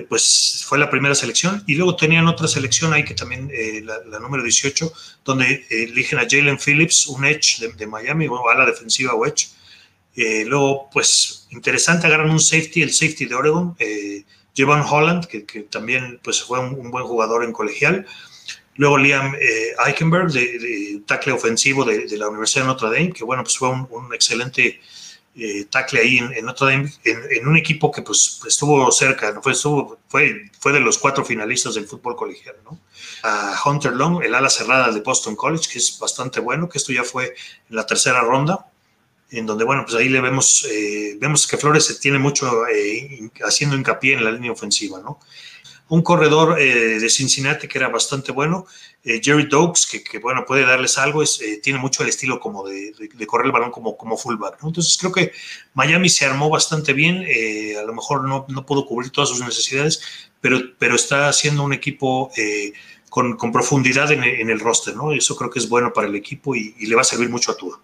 pues 0.08 0.64
fue 0.66 0.78
la 0.78 0.88
primera 0.88 1.14
selección 1.14 1.62
y 1.66 1.74
luego 1.74 1.96
tenían 1.96 2.26
otra 2.26 2.48
selección 2.48 2.92
ahí 2.92 3.04
que 3.04 3.14
también, 3.14 3.50
la, 3.84 4.18
número 4.20 4.42
18, 4.42 4.92
donde 5.24 5.66
eligen 5.68 6.18
a 6.18 6.26
Jalen 6.28 6.58
Phillips, 6.58 7.06
un 7.08 7.24
edge 7.24 7.60
de, 7.76 7.86
Miami, 7.86 8.26
o 8.26 8.48
a 8.48 8.54
la 8.54 8.64
defensiva 8.64 9.14
o 9.14 9.26
edge, 9.26 9.48
eh, 10.14 10.44
luego, 10.46 10.90
pues, 10.92 11.46
interesante, 11.50 12.06
agarran 12.06 12.30
un 12.30 12.40
safety, 12.40 12.82
el 12.82 12.92
safety 12.92 13.26
de 13.26 13.34
Oregon, 13.34 13.74
eh, 13.78 14.24
Javon 14.56 14.82
Holland, 14.82 15.26
que, 15.26 15.40
también 15.62 16.20
pues, 16.22 16.42
fue 16.42 16.58
un, 16.60 16.90
buen 16.90 17.04
jugador 17.04 17.44
en 17.44 17.52
colegial. 17.52 18.06
Luego 18.76 18.98
Liam 18.98 19.34
eh, 19.34 19.74
Eichenberg, 19.86 20.30
de, 20.32 21.02
tackle 21.06 21.32
ofensivo 21.32 21.84
de, 21.84 22.06
la 22.16 22.28
Universidad 22.28 22.64
de 22.64 22.68
Notre 22.68 22.88
Dame, 22.88 23.12
que 23.12 23.24
bueno, 23.24 23.42
pues 23.42 23.56
fue 23.56 23.68
un, 23.70 24.14
excelente 24.14 24.80
eh, 25.34 25.64
tackle 25.70 26.00
ahí 26.00 26.18
en, 26.18 26.44
Notre 26.44 26.72
Dame, 26.72 26.92
en, 27.04 27.48
un 27.48 27.56
equipo 27.56 27.90
que 27.90 28.02
pues 28.02 28.40
estuvo 28.46 28.90
cerca, 28.92 29.40
fue, 29.42 29.54
fue, 29.54 30.50
fue 30.58 30.72
de 30.72 30.80
los 30.80 30.98
cuatro 30.98 31.24
finalistas 31.24 31.74
del 31.74 31.86
fútbol 31.86 32.16
colegial, 32.16 32.56
¿no? 32.64 32.78
A 33.22 33.60
Hunter 33.64 33.92
Long, 33.92 34.22
el 34.22 34.34
ala 34.34 34.50
cerrada 34.50 34.90
de 34.90 35.00
Boston 35.00 35.36
College, 35.36 35.70
que 35.72 35.78
es 35.78 35.98
bastante 35.98 36.40
bueno, 36.40 36.68
que 36.68 36.78
esto 36.78 36.92
ya 36.92 37.04
fue 37.04 37.34
en 37.68 37.76
la 37.76 37.86
tercera 37.86 38.20
ronda 38.20 38.66
en 39.32 39.46
donde, 39.46 39.64
bueno, 39.64 39.82
pues 39.84 39.96
ahí 39.96 40.08
le 40.08 40.20
vemos, 40.20 40.66
eh, 40.70 41.16
vemos 41.18 41.46
que 41.46 41.56
Flores 41.56 41.86
se 41.86 41.94
tiene 41.94 42.18
mucho 42.18 42.66
eh, 42.66 43.30
haciendo 43.44 43.76
hincapié 43.76 44.14
en 44.14 44.24
la 44.24 44.30
línea 44.30 44.52
ofensiva, 44.52 45.00
¿no? 45.00 45.18
Un 45.88 46.02
corredor 46.02 46.58
eh, 46.58 46.98
de 46.98 47.10
Cincinnati 47.10 47.68
que 47.68 47.78
era 47.78 47.88
bastante 47.88 48.32
bueno, 48.32 48.66
Jerry 49.04 49.46
Doakes, 49.46 49.86
que, 50.08 50.18
bueno, 50.20 50.44
puede 50.46 50.64
darles 50.64 50.96
algo, 50.96 51.22
es, 51.22 51.40
tiene 51.60 51.78
mucho 51.78 52.02
el 52.02 52.08
estilo 52.08 52.38
como 52.38 52.66
de, 52.66 52.94
correr 53.26 53.46
el 53.46 53.52
balón 53.52 53.70
como, 53.70 53.96
como 53.96 54.16
fullback. 54.16 54.62
Entonces 54.62 54.96
creo 54.96 55.12
que 55.12 55.32
Miami 55.74 56.08
se 56.08 56.24
armó 56.24 56.48
bastante 56.48 56.92
bien, 56.92 57.26
a 57.78 57.82
lo 57.82 57.92
mejor 57.94 58.22
no, 58.24 58.46
no, 58.48 58.64
pudo 58.64 58.86
cubrir 58.86 59.10
todas 59.10 59.30
sus 59.30 59.40
necesidades, 59.40 60.00
pero, 60.40 60.60
pero 60.78 60.94
está 60.94 61.28
haciendo 61.28 61.64
un 61.64 61.72
equipo 61.72 62.30
con, 63.10 63.36
profundidad 63.52 64.10
en, 64.12 64.48
el 64.48 64.60
roster, 64.60 64.96
¿no? 64.96 65.12
Eso 65.12 65.36
creo 65.36 65.50
que 65.50 65.58
es 65.58 65.68
bueno 65.68 65.92
para 65.92 66.06
el 66.06 66.14
equipo 66.14 66.54
y, 66.54 66.74
y 66.78 66.86
le 66.86 66.94
va 66.94 67.02
a 67.02 67.04
servir 67.04 67.28
mucho 67.28 67.52
a 67.52 67.56
Tua. 67.56 67.78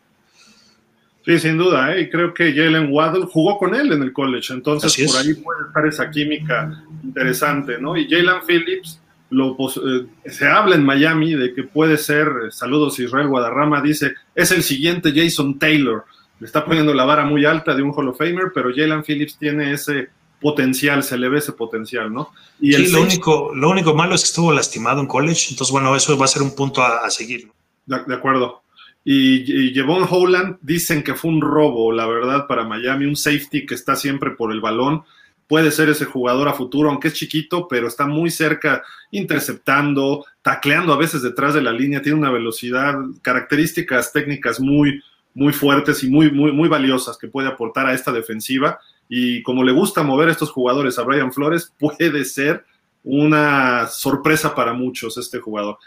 Sí, 1.25 1.39
sin 1.39 1.59
duda, 1.59 1.95
¿eh? 1.95 2.03
y 2.03 2.11
creo 2.11 2.33
que 2.33 2.53
Jalen 2.53 2.91
Waddle 2.91 3.27
jugó 3.27 3.59
con 3.59 3.75
él 3.75 3.93
en 3.93 4.03
el 4.03 4.13
college, 4.13 4.53
entonces 4.55 4.97
por 5.07 5.21
ahí 5.21 5.35
puede 5.35 5.67
estar 5.67 5.87
esa 5.87 6.11
química 6.11 6.83
interesante, 7.03 7.79
¿no? 7.79 7.97
Y 7.97 8.09
Jalen 8.09 8.43
Phillips, 8.47 9.01
lo, 9.31 9.55
eh, 9.59 10.07
se 10.25 10.47
habla 10.47 10.77
en 10.77 10.87
Miami 10.87 11.35
de 11.35 11.53
que 11.53 11.65
puede 11.65 11.99
ser, 11.99 12.29
saludos 12.51 12.99
Israel 12.99 13.29
Guadarrama, 13.29 13.83
dice, 13.83 14.15
es 14.35 14.53
el 14.53 14.63
siguiente 14.63 15.13
Jason 15.15 15.59
Taylor, 15.59 16.05
le 16.41 16.47
está 16.47 16.65
poniendo 16.65 16.95
la 16.95 17.05
vara 17.05 17.25
muy 17.25 17.45
alta 17.45 17.75
de 17.75 17.83
un 17.83 17.93
Hall 17.95 18.09
of 18.09 18.19
Famer, 18.19 18.53
pero 18.55 18.71
Jalen 18.75 19.03
Phillips 19.03 19.37
tiene 19.37 19.73
ese 19.73 20.09
potencial, 20.41 21.03
se 21.03 21.19
le 21.19 21.29
ve 21.29 21.39
ese 21.39 21.53
potencial, 21.53 22.13
¿no? 22.13 22.31
Y 22.61 22.73
sí, 22.73 22.93
lo, 22.93 23.03
único, 23.03 23.53
lo 23.55 23.71
único 23.71 23.95
malo 23.95 24.15
es 24.15 24.23
que 24.23 24.29
estuvo 24.29 24.53
lastimado 24.53 25.01
en 25.01 25.07
college, 25.07 25.49
entonces 25.51 25.73
bueno, 25.73 25.95
eso 25.97 26.17
va 26.17 26.27
a 26.27 26.29
ser 26.29 26.43
un 26.43 26.55
punto 26.55 26.83
a, 26.83 27.11
seguir. 27.11 27.51
De, 27.87 28.15
acuerdo. 28.15 28.63
Y, 29.11 29.69
y 29.69 29.73
Jevon 29.73 30.07
Howland 30.07 30.59
dicen 30.61 31.03
que 31.03 31.15
fue 31.15 31.31
un 31.31 31.41
robo, 31.41 31.93
la 31.93 32.07
verdad, 32.07 32.47
para 32.47 32.65
Miami, 32.65 33.07
un 33.07 33.17
safety 33.17 33.65
que 33.65 33.75
está 33.75 33.97
siempre 33.97 34.33
por 34.33 34.53
el 34.53 34.61
balón. 34.61 35.03
Puede 35.47 35.71
ser 35.71 35.89
ese 35.89 36.05
jugador 36.05 36.47
a 36.47 36.53
futuro, 36.53 36.91
aunque 36.91 37.09
es 37.09 37.15
chiquito, 37.15 37.69
pero 37.69 37.89
está 37.89 38.07
muy 38.07 38.31
cerca, 38.31 38.83
interceptando, 39.11 40.27
tacleando 40.43 40.93
a 40.93 40.99
veces 40.99 41.23
detrás 41.23 41.55
de 41.55 41.63
la 41.63 41.73
línea, 41.73 42.03
tiene 42.03 42.19
una 42.19 42.31
velocidad, 42.31 42.97
características 43.23 44.13
técnicas 44.13 44.61
muy, 44.61 45.03
muy 45.33 45.55
fuertes 45.55 46.05
y 46.05 46.11
muy, 46.11 46.31
muy, 46.31 46.53
muy 46.53 46.69
valiosas 46.69 47.17
que 47.17 47.29
puede 47.29 47.49
aportar 47.49 47.87
a 47.87 47.95
esta 47.95 48.13
defensiva. 48.13 48.79
Y 49.09 49.43
como 49.43 49.65
le 49.65 49.73
gusta 49.73 50.03
mover 50.03 50.29
a 50.29 50.33
estos 50.33 50.51
jugadores 50.51 50.99
a 50.99 51.05
Brian 51.05 51.33
Flores, 51.33 51.73
puede 51.79 52.27
ser 52.27 52.67
una 53.03 53.87
sorpresa 53.87 54.55
para 54.55 54.75
muchos 54.75 55.17
este 55.17 55.39
jugador. 55.39 55.79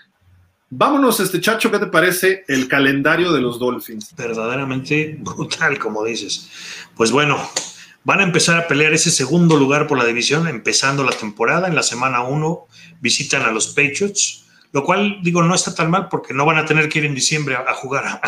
Vámonos, 0.74 1.20
este 1.20 1.42
Chacho, 1.42 1.70
¿qué 1.70 1.80
te 1.80 1.88
parece 1.88 2.46
el 2.48 2.70
calendario 2.70 3.34
de 3.34 3.42
los 3.42 3.60
Dolphins? 3.60 4.16
Verdaderamente 4.16 5.18
brutal, 5.20 5.78
como 5.78 6.06
dices. 6.06 6.50
Pues 6.96 7.12
bueno, 7.12 7.38
van 8.06 8.22
a 8.22 8.24
empezar 8.24 8.58
a 8.58 8.70
pelear 8.70 8.94
ese 8.94 9.12
segundo 9.12 9.58
lugar 9.58 9.86
por 9.86 9.98
la 9.98 10.06
división, 10.06 10.48
empezando 10.48 11.04
la 11.04 11.12
temporada. 11.12 11.68
En 11.68 11.76
la 11.76 11.84
semana 11.84 12.22
1 12.22 12.68
visitan 13.02 13.42
a 13.42 13.52
los 13.52 13.68
Patriots, 13.68 14.46
lo 14.72 14.86
cual, 14.86 15.20
digo, 15.22 15.44
no 15.44 15.54
está 15.54 15.76
tan 15.76 15.92
mal 15.92 16.08
porque 16.08 16.34
no 16.34 16.46
van 16.46 16.58
a 16.58 16.66
tener 16.66 16.88
que 16.88 17.00
ir 17.00 17.06
en 17.06 17.16
diciembre 17.16 17.58
a, 17.58 17.74
jugar 17.74 18.22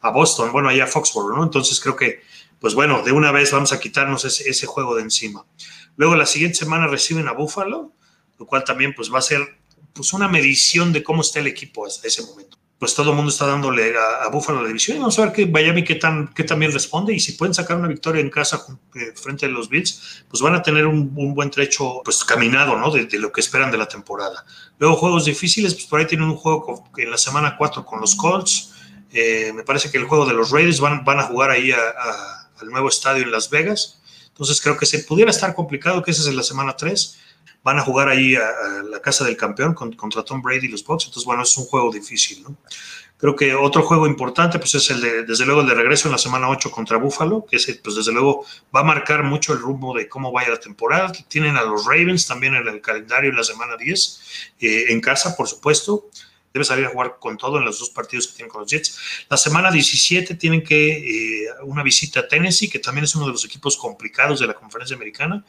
a, 0.00 0.10
Boston, 0.10 0.50
bueno, 0.50 0.70
allá 0.70 0.84
a 0.84 0.86
Foxborough, 0.86 1.36
¿no? 1.36 1.44
Entonces 1.44 1.78
creo 1.78 1.94
que, 1.94 2.22
pues 2.58 2.74
bueno, 2.74 3.02
de 3.02 3.12
una 3.12 3.32
vez 3.32 3.52
vamos 3.52 3.74
a 3.74 3.80
quitarnos 3.80 4.24
ese, 4.24 4.48
ese 4.48 4.64
juego 4.64 4.96
de 4.96 5.02
encima. 5.02 5.44
Luego 5.96 6.16
la 6.16 6.24
siguiente 6.24 6.56
semana 6.56 6.86
reciben 6.86 7.28
a 7.28 7.32
Buffalo, 7.32 7.92
lo 8.38 8.46
cual 8.46 8.64
también 8.64 8.94
pues 8.94 9.12
va 9.12 9.18
a 9.18 9.22
ser 9.22 9.62
pues 9.94 10.12
una 10.12 10.28
medición 10.28 10.92
de 10.92 11.02
cómo 11.02 11.22
está 11.22 11.38
el 11.38 11.46
equipo 11.46 11.86
hasta 11.86 12.08
ese 12.08 12.22
momento. 12.22 12.58
Pues 12.78 12.94
todo 12.94 13.10
el 13.10 13.16
mundo 13.16 13.30
está 13.30 13.46
dándole 13.46 13.94
a, 13.96 14.24
a 14.24 14.28
Buffalo 14.28 14.60
la 14.60 14.66
división 14.66 14.96
y 14.96 15.00
vamos 15.00 15.18
a 15.18 15.22
ver 15.22 15.32
que 15.32 15.46
Miami 15.46 15.84
qué, 15.84 15.94
tan, 15.94 16.34
qué 16.34 16.42
también 16.42 16.72
responde 16.72 17.14
y 17.14 17.20
si 17.20 17.32
pueden 17.32 17.54
sacar 17.54 17.76
una 17.76 17.88
victoria 17.88 18.20
en 18.20 18.28
casa 18.28 18.66
eh, 18.96 19.12
frente 19.14 19.46
a 19.46 19.48
los 19.48 19.68
Bills, 19.68 20.24
pues 20.28 20.42
van 20.42 20.54
a 20.54 20.62
tener 20.62 20.86
un, 20.86 21.14
buen 21.14 21.50
trecho 21.50 22.02
pues 22.04 22.24
caminado, 22.24 22.76
¿no? 22.76 22.90
De, 22.90 23.08
lo 23.18 23.32
que 23.32 23.40
esperan 23.40 23.70
de 23.70 23.78
la 23.78 23.86
temporada. 23.86 24.44
Luego 24.78 24.96
juegos 24.96 25.24
difíciles, 25.24 25.72
pues 25.72 25.86
por 25.86 26.00
ahí 26.00 26.06
tienen 26.06 26.28
un 26.28 26.36
juego 26.36 26.84
en 26.96 27.10
la 27.10 27.16
semana 27.16 27.56
4 27.56 27.86
con 27.86 28.00
los 28.00 28.16
Colts. 28.16 28.72
Eh, 29.12 29.52
me 29.54 29.62
parece 29.62 29.90
que 29.90 29.96
el 29.96 30.04
juego 30.04 30.26
de 30.26 30.34
los 30.34 30.50
Raiders 30.50 30.80
van, 30.80 31.04
van 31.04 31.20
a 31.20 31.22
jugar 31.22 31.50
ahí 31.50 31.70
al 31.72 32.68
nuevo 32.68 32.88
estadio 32.88 33.22
en 33.22 33.30
Las 33.30 33.48
Vegas. 33.48 34.00
Entonces 34.28 34.60
creo 34.60 34.76
que 34.76 34.84
se 34.84 34.98
pudiera 34.98 35.30
estar 35.30 35.54
complicado 35.54 36.02
que 36.02 36.10
ese 36.10 36.22
es 36.22 36.26
en 36.26 36.36
la 36.36 36.42
semana 36.42 36.76
3 36.76 37.18
van 37.62 37.78
a 37.78 37.82
jugar 37.82 38.08
ahí 38.08 38.36
a, 38.36 38.82
la 38.88 39.00
casa 39.00 39.24
del 39.24 39.36
campeón 39.36 39.74
contra 39.74 40.24
Tom 40.24 40.42
Brady 40.42 40.66
y 40.66 40.68
los 40.68 40.84
Bucks, 40.84 41.06
entonces 41.06 41.24
bueno, 41.24 41.42
es 41.42 41.56
un 41.56 41.64
juego 41.64 41.92
difícil, 41.92 42.42
¿no? 42.42 42.56
Creo 43.16 43.36
que 43.36 43.54
otro 43.54 43.82
juego 43.82 44.06
importante, 44.06 44.58
pues 44.58 44.74
es 44.74 44.90
el 44.90 45.00
de, 45.00 45.22
desde 45.22 45.46
luego, 45.46 45.62
el 45.62 45.68
de 45.68 45.74
regreso 45.74 46.08
en 46.08 46.12
la 46.12 46.18
semana 46.18 46.48
8 46.50 46.70
contra 46.70 46.98
Buffalo, 46.98 47.46
que 47.48 47.56
ese, 47.56 47.76
pues 47.76 47.96
desde 47.96 48.12
luego 48.12 48.44
va 48.74 48.80
a 48.80 48.84
marcar 48.84 49.22
mucho 49.22 49.52
el 49.52 49.60
rumbo 49.60 49.94
de 49.94 50.08
cómo 50.08 50.30
vaya 50.32 50.50
la 50.50 50.60
temporada. 50.60 51.10
Tienen 51.28 51.56
a 51.56 51.62
los 51.62 51.86
Ravens 51.86 52.26
también 52.26 52.54
en 52.54 52.66
el 52.66 52.80
calendario 52.82 53.30
en 53.30 53.36
la 53.36 53.44
semana 53.44 53.76
10, 53.78 54.20
eh, 54.60 54.84
en 54.88 55.00
casa, 55.00 55.36
por 55.36 55.48
supuesto. 55.48 56.10
Debe 56.54 56.64
salir 56.64 56.86
a 56.86 56.90
jugar 56.90 57.16
con 57.18 57.36
todo 57.36 57.58
en 57.58 57.64
los 57.64 57.80
dos 57.80 57.90
partidos 57.90 58.28
que 58.28 58.36
tienen 58.36 58.48
con 58.48 58.60
los 58.60 58.70
Jets. 58.70 58.96
La 59.28 59.36
semana 59.36 59.72
17 59.72 60.36
tienen 60.36 60.62
que 60.62 61.46
eh, 61.46 61.48
una 61.64 61.82
visita 61.82 62.20
a 62.20 62.28
Tennessee, 62.28 62.70
que 62.70 62.78
también 62.78 63.06
es 63.06 63.14
uno 63.16 63.26
de 63.26 63.32
los 63.32 63.44
equipos 63.44 63.76
complicados 63.76 64.38
de 64.38 64.46
la 64.46 64.54
conferencia 64.54 64.94
americana. 64.94 65.44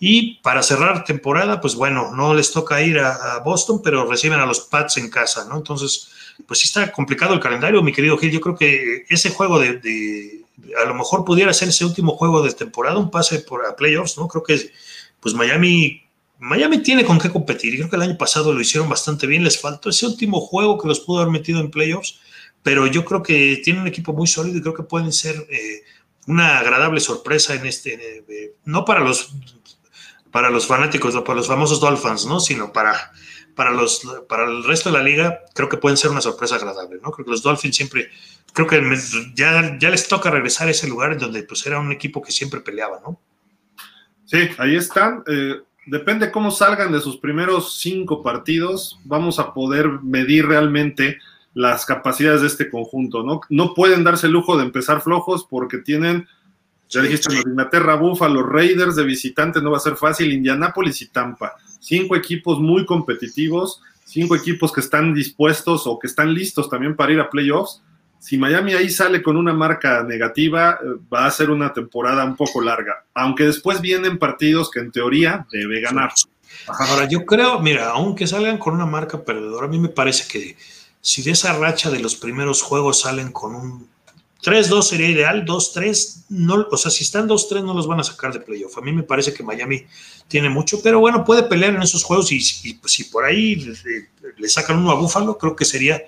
Y 0.00 0.40
para 0.42 0.64
cerrar 0.64 1.04
temporada, 1.04 1.60
pues 1.60 1.76
bueno, 1.76 2.10
no 2.16 2.34
les 2.34 2.50
toca 2.50 2.82
ir 2.82 2.98
a, 2.98 3.38
Boston, 3.44 3.80
pero 3.80 4.10
reciben 4.10 4.40
a 4.40 4.46
los 4.46 4.58
Pats 4.62 4.96
en 4.96 5.08
casa, 5.08 5.46
¿no? 5.48 5.58
Entonces, 5.58 6.10
pues 6.48 6.58
sí 6.58 6.66
está 6.66 6.90
complicado 6.90 7.32
el 7.32 7.38
calendario, 7.38 7.80
mi 7.80 7.92
querido 7.92 8.18
Gil. 8.18 8.32
Yo 8.32 8.40
creo 8.40 8.56
que 8.56 9.04
ese 9.08 9.30
juego 9.30 9.60
de, 9.60 10.42
a 10.82 10.84
lo 10.84 10.94
mejor 10.94 11.24
pudiera 11.24 11.52
ser 11.52 11.68
ese 11.68 11.84
último 11.84 12.16
juego 12.16 12.42
de 12.42 12.52
temporada, 12.52 12.98
un 12.98 13.12
pase 13.12 13.38
por 13.38 13.64
a 13.64 13.76
playoffs, 13.76 14.18
¿no? 14.18 14.26
Creo 14.26 14.42
que 14.42 14.72
pues 15.20 15.32
Miami, 15.34 16.02
Miami 16.40 16.78
tiene 16.78 17.04
con 17.04 17.18
qué 17.18 17.30
competir. 17.30 17.76
Creo 17.76 17.90
que 17.90 17.96
el 17.96 18.02
año 18.02 18.18
pasado 18.18 18.52
lo 18.52 18.60
hicieron 18.60 18.88
bastante 18.88 19.26
bien. 19.26 19.44
Les 19.44 19.60
faltó 19.60 19.90
ese 19.90 20.06
último 20.06 20.40
juego 20.40 20.78
que 20.78 20.88
los 20.88 21.00
pudo 21.00 21.20
haber 21.20 21.32
metido 21.32 21.60
en 21.60 21.70
playoffs, 21.70 22.18
pero 22.62 22.86
yo 22.86 23.04
creo 23.04 23.22
que 23.22 23.60
tienen 23.62 23.82
un 23.82 23.88
equipo 23.88 24.12
muy 24.12 24.26
sólido 24.26 24.58
y 24.58 24.62
creo 24.62 24.74
que 24.74 24.82
pueden 24.82 25.12
ser 25.12 25.36
eh, 25.50 25.82
una 26.26 26.58
agradable 26.58 27.00
sorpresa 27.00 27.54
en 27.54 27.66
este, 27.66 28.24
eh, 28.28 28.54
no 28.64 28.84
para 28.84 29.00
los 29.00 29.34
para 30.30 30.50
los 30.50 30.66
fanáticos, 30.66 31.14
no 31.14 31.24
para 31.24 31.38
los 31.38 31.48
famosos 31.48 31.80
Dolphins, 31.80 32.26
¿no? 32.26 32.40
Sino 32.40 32.72
para, 32.72 33.12
para, 33.54 33.70
los, 33.72 34.02
para 34.28 34.44
el 34.44 34.64
resto 34.64 34.90
de 34.90 34.98
la 34.98 35.02
liga, 35.02 35.40
creo 35.54 35.68
que 35.68 35.76
pueden 35.76 35.96
ser 35.96 36.10
una 36.10 36.20
sorpresa 36.20 36.56
agradable, 36.56 36.98
¿no? 37.02 37.10
Creo 37.10 37.24
que 37.24 37.32
los 37.32 37.42
Dolphins 37.42 37.76
siempre, 37.76 38.10
creo 38.52 38.66
que 38.66 38.80
ya, 39.34 39.76
ya 39.78 39.90
les 39.90 40.06
toca 40.08 40.30
regresar 40.30 40.68
a 40.68 40.70
ese 40.70 40.88
lugar 40.88 41.12
en 41.12 41.18
donde 41.18 41.42
pues 41.42 41.66
era 41.66 41.78
un 41.78 41.92
equipo 41.92 42.22
que 42.22 42.32
siempre 42.32 42.60
peleaba, 42.60 43.00
¿no? 43.00 43.20
Sí, 44.24 44.48
ahí 44.58 44.76
están. 44.76 45.24
Eh, 45.26 45.60
depende 45.86 46.30
cómo 46.30 46.50
salgan 46.50 46.92
de 46.92 47.00
sus 47.00 47.16
primeros 47.16 47.80
cinco 47.80 48.22
partidos, 48.22 48.98
vamos 49.04 49.38
a 49.38 49.52
poder 49.54 49.88
medir 50.02 50.46
realmente 50.46 51.18
las 51.54 51.84
capacidades 51.84 52.42
de 52.42 52.46
este 52.46 52.70
conjunto, 52.70 53.22
¿no? 53.22 53.40
No 53.48 53.74
pueden 53.74 54.04
darse 54.04 54.26
el 54.26 54.32
lujo 54.32 54.56
de 54.56 54.64
empezar 54.64 55.00
flojos 55.00 55.46
porque 55.48 55.78
tienen 55.78 56.26
ya 56.90 57.02
dijiste, 57.02 57.32
los 57.32 57.46
Inglaterra, 57.46 57.94
Buffalo, 57.94 58.42
Raiders 58.42 58.96
de 58.96 59.04
visitante 59.04 59.62
no 59.62 59.70
va 59.70 59.76
a 59.76 59.80
ser 59.80 59.94
fácil, 59.94 60.32
Indianápolis 60.32 61.00
y 61.02 61.08
Tampa. 61.08 61.54
Cinco 61.78 62.16
equipos 62.16 62.58
muy 62.58 62.84
competitivos, 62.84 63.80
cinco 64.04 64.34
equipos 64.34 64.72
que 64.72 64.80
están 64.80 65.14
dispuestos 65.14 65.86
o 65.86 66.00
que 66.00 66.08
están 66.08 66.34
listos 66.34 66.68
también 66.68 66.96
para 66.96 67.12
ir 67.12 67.20
a 67.20 67.30
playoffs. 67.30 67.80
Si 68.20 68.36
Miami 68.36 68.74
ahí 68.74 68.90
sale 68.90 69.22
con 69.22 69.38
una 69.38 69.54
marca 69.54 70.02
negativa, 70.04 70.78
eh, 70.80 70.86
va 71.12 71.24
a 71.24 71.30
ser 71.30 71.50
una 71.50 71.72
temporada 71.72 72.22
un 72.24 72.36
poco 72.36 72.60
larga, 72.60 73.04
aunque 73.14 73.44
después 73.44 73.80
vienen 73.80 74.18
partidos 74.18 74.70
que 74.70 74.80
en 74.80 74.92
teoría 74.92 75.46
debe 75.50 75.80
ganar. 75.80 76.12
Ahora, 76.66 77.08
yo 77.08 77.24
creo, 77.24 77.60
mira, 77.60 77.88
aunque 77.88 78.26
salgan 78.26 78.58
con 78.58 78.74
una 78.74 78.84
marca 78.84 79.24
perdedora, 79.24 79.66
a 79.66 79.70
mí 79.70 79.78
me 79.78 79.88
parece 79.88 80.28
que 80.28 80.56
si 81.00 81.22
de 81.22 81.30
esa 81.30 81.54
racha 81.54 81.90
de 81.90 82.00
los 82.00 82.14
primeros 82.14 82.60
juegos 82.60 83.00
salen 83.00 83.32
con 83.32 83.54
un 83.54 83.88
3-2 84.42 84.82
sería 84.82 85.08
ideal, 85.08 85.46
2-3, 85.46 86.24
no, 86.28 86.66
o 86.70 86.76
sea, 86.76 86.90
si 86.90 87.04
están 87.04 87.26
2-3 87.26 87.64
no 87.64 87.72
los 87.72 87.86
van 87.86 88.00
a 88.00 88.04
sacar 88.04 88.34
de 88.34 88.40
playoff. 88.40 88.76
A 88.76 88.82
mí 88.82 88.92
me 88.92 89.02
parece 89.02 89.32
que 89.32 89.42
Miami 89.42 89.86
tiene 90.28 90.50
mucho, 90.50 90.82
pero 90.82 91.00
bueno, 91.00 91.24
puede 91.24 91.42
pelear 91.42 91.74
en 91.74 91.82
esos 91.82 92.04
juegos 92.04 92.30
y, 92.32 92.40
si 92.40 93.04
por 93.04 93.24
ahí 93.24 93.56
le, 94.36 94.48
sacan 94.48 94.78
uno 94.78 94.90
a 94.90 94.94
Búfalo, 94.94 95.36
creo 95.36 95.56
que 95.56 95.64
sería 95.64 96.02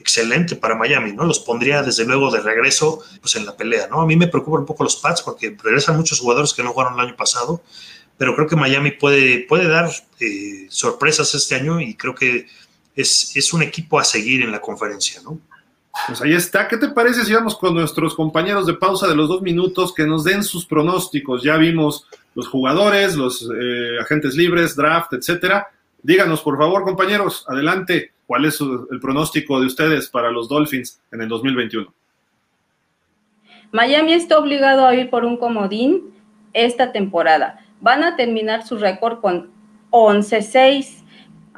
excelente 0.00 0.56
para 0.56 0.74
Miami, 0.74 1.12
¿no? 1.12 1.24
Los 1.24 1.40
pondría 1.40 1.82
desde 1.82 2.04
luego 2.04 2.30
de 2.30 2.40
regreso 2.40 3.00
pues 3.20 3.36
en 3.36 3.46
la 3.46 3.56
pelea, 3.56 3.88
¿no? 3.88 4.00
A 4.00 4.06
mí 4.06 4.16
me 4.16 4.28
preocupan 4.28 4.60
un 4.60 4.66
poco 4.66 4.84
los 4.84 4.96
Pats 4.96 5.22
porque 5.22 5.56
regresan 5.62 5.96
muchos 5.96 6.20
jugadores 6.20 6.54
que 6.54 6.62
no 6.62 6.72
jugaron 6.72 6.94
el 6.94 7.06
año 7.06 7.16
pasado, 7.16 7.62
pero 8.16 8.34
creo 8.34 8.46
que 8.46 8.56
Miami 8.56 8.92
puede, 8.92 9.40
puede 9.48 9.68
dar 9.68 9.90
eh, 10.20 10.66
sorpresas 10.70 11.34
este 11.34 11.54
año 11.56 11.80
y 11.80 11.94
creo 11.94 12.14
que 12.14 12.46
es, 12.94 13.36
es 13.36 13.52
un 13.52 13.62
equipo 13.62 13.98
a 13.98 14.04
seguir 14.04 14.42
en 14.42 14.52
la 14.52 14.60
conferencia, 14.60 15.20
¿no? 15.22 15.40
Pues 16.06 16.22
ahí 16.22 16.32
está. 16.32 16.68
¿Qué 16.68 16.76
te 16.76 16.88
parece 16.88 17.24
si 17.24 17.32
vamos 17.32 17.56
con 17.56 17.74
nuestros 17.74 18.14
compañeros 18.14 18.66
de 18.66 18.74
pausa 18.74 19.08
de 19.08 19.16
los 19.16 19.28
dos 19.28 19.42
minutos 19.42 19.92
que 19.92 20.06
nos 20.06 20.24
den 20.24 20.44
sus 20.44 20.64
pronósticos? 20.64 21.42
Ya 21.42 21.56
vimos 21.56 22.06
los 22.34 22.48
jugadores, 22.48 23.16
los 23.16 23.42
eh, 23.42 23.98
agentes 24.00 24.34
libres, 24.34 24.76
draft, 24.76 25.12
etcétera. 25.14 25.68
Díganos, 26.02 26.40
por 26.40 26.56
favor, 26.56 26.84
compañeros, 26.84 27.44
adelante, 27.48 28.12
¿cuál 28.28 28.44
es 28.44 28.60
el 28.60 29.00
pronóstico 29.00 29.58
de 29.58 29.66
ustedes 29.66 30.08
para 30.08 30.30
los 30.30 30.48
Dolphins 30.48 31.02
en 31.10 31.22
el 31.22 31.28
2021? 31.28 31.92
Miami 33.72 34.12
está 34.12 34.38
obligado 34.38 34.86
a 34.86 34.94
ir 34.94 35.10
por 35.10 35.24
un 35.24 35.36
comodín 35.36 36.14
esta 36.52 36.92
temporada. 36.92 37.58
Van 37.80 38.04
a 38.04 38.14
terminar 38.14 38.64
su 38.64 38.76
récord 38.78 39.18
con 39.20 39.50
11-6 39.90 41.08